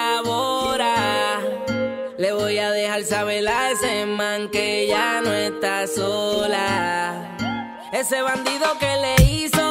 Le 2.21 2.33
voy 2.33 2.59
a 2.59 2.69
dejar 2.69 3.03
saber 3.03 3.47
a 3.47 3.71
ese 3.71 4.05
man 4.05 4.47
que 4.49 4.85
ya 4.85 5.21
no 5.21 5.33
está 5.33 5.87
sola. 5.87 7.35
Ese 7.91 8.21
bandido 8.21 8.77
que 8.79 8.85
le 8.85 9.15
hizo, 9.23 9.70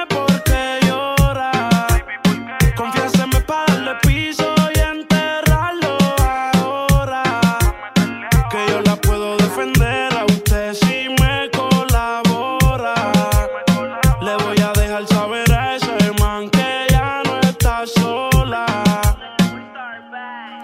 ese 15.75 16.11
man 16.19 16.49
que 16.49 16.87
ya 16.89 17.23
no 17.25 17.39
está 17.41 17.85
sola. 17.85 18.65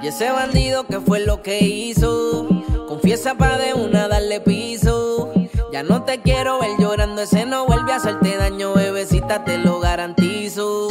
Y 0.01 0.07
ese 0.07 0.31
bandido 0.31 0.85
que 0.85 0.99
fue 0.99 1.19
lo 1.21 1.41
que 1.41 1.59
hizo. 1.59 2.47
Confiesa 2.87 3.35
pa' 3.35 3.57
de 3.57 3.73
una 3.73 4.07
darle 4.07 4.39
piso. 4.41 5.33
Ya 5.71 5.83
no 5.83 6.03
te 6.03 6.21
quiero 6.21 6.59
ver 6.59 6.71
llorando, 6.79 7.21
ese 7.21 7.45
no 7.45 7.65
vuelve 7.65 7.93
a 7.93 7.97
hacerte 7.97 8.37
daño, 8.37 8.73
bebecita, 8.73 9.43
te 9.43 9.57
lo 9.57 9.79
garantizo. 9.79 10.89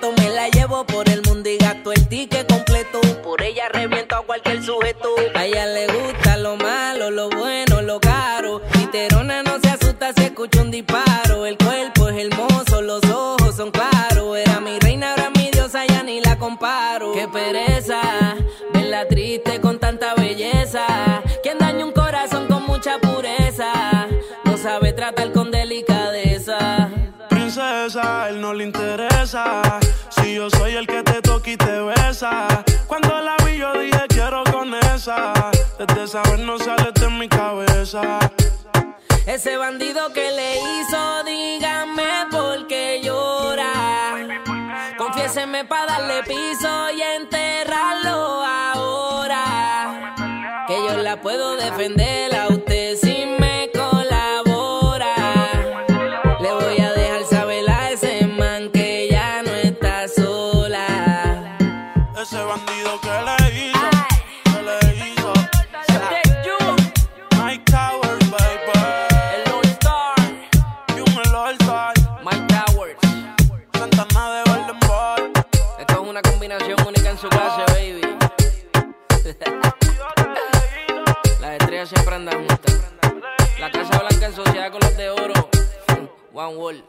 Me 0.00 0.30
la 0.30 0.48
llevo 0.48 0.84
por 0.86 1.08
el 1.08 1.22
mundo 1.22 1.48
y 1.50 1.58
gasto 1.58 1.92
el 1.92 2.08
ticket 2.08 2.48
completo. 2.48 3.00
Por 3.22 3.42
ella 3.42 3.68
reviento 3.68 4.16
a 4.16 4.22
cualquier 4.22 4.62
sujeto. 4.62 5.08
A 5.34 5.44
ella 5.44 5.66
le 5.66 5.86
gusta 5.86 6.36
lo 6.38 6.56
malo, 6.56 7.10
lo 7.10 7.28
bueno, 7.28 7.82
lo 7.82 8.00
caro. 8.00 8.62
Literona 8.78 9.42
no 9.42 9.58
se 9.60 9.68
asusta 9.68 10.12
si 10.14 10.24
escucha 10.24 10.62
un 10.62 10.70
disparo. 10.70 11.44
El 11.44 11.58
cuerpo 11.58 12.08
es 12.08 12.26
hermoso, 12.26 12.80
los 12.80 13.04
ojos 13.04 13.54
son 13.54 13.70
claros. 13.70 14.36
Era 14.36 14.60
mi 14.60 14.78
reina, 14.78 15.10
ahora 15.10 15.30
mi 15.30 15.50
diosa, 15.50 15.84
ya 15.86 16.02
ni 16.02 16.20
la 16.20 16.38
comparo. 16.38 17.12
Qué 17.12 17.28
pereza, 17.28 18.00
verla 18.72 19.06
triste 19.06 19.60
con 19.60 19.78
tanta 19.78 20.14
belleza. 20.14 21.22
Quien 21.42 21.58
daña 21.58 21.84
un 21.84 21.92
corazón 21.92 22.46
con 22.48 22.64
mucha 22.64 22.98
pureza, 22.98 24.08
no 24.44 24.56
sabe 24.56 24.94
tratar 24.94 25.32
con 25.32 25.50
delicadeza. 25.50 26.88
princesa, 27.28 28.28
él 28.30 28.40
no 28.40 28.54
le 28.54 28.64
interesa. 28.64 29.11
Si 29.32 30.34
yo 30.34 30.50
soy 30.50 30.74
el 30.74 30.86
que 30.86 31.02
te 31.02 31.22
toca 31.22 31.50
y 31.50 31.56
te 31.56 31.80
besa. 31.80 32.46
Cuando 32.86 33.18
la 33.18 33.34
vi, 33.46 33.56
yo 33.56 33.72
dije 33.72 34.02
quiero 34.08 34.44
con 34.44 34.74
esa. 34.74 35.32
Desde 35.78 36.04
esa 36.04 36.20
vez 36.24 36.40
no 36.40 36.58
sale 36.58 36.92
de 36.92 37.08
mi 37.08 37.30
cabeza. 37.30 38.18
Ese 39.26 39.56
bandido 39.56 40.12
que 40.12 40.30
le 40.32 40.58
hizo, 40.58 41.24
dígame 41.24 42.26
por 42.30 42.66
qué 42.66 43.00
llora. 43.02 44.12
Confiéseme 44.98 45.64
para 45.64 45.86
darle 45.92 46.22
piso 46.24 46.90
y 46.90 47.00
enterrarlo 47.00 48.44
ahora. 48.44 50.14
Que 50.66 50.74
yo 50.74 50.98
la 50.98 51.22
puedo 51.22 51.56
defender 51.56 52.31
con 84.70 84.80
los 84.80 84.96
de 84.96 85.10
oro. 85.10 85.34
One 86.32 86.56
Wall. 86.56 86.84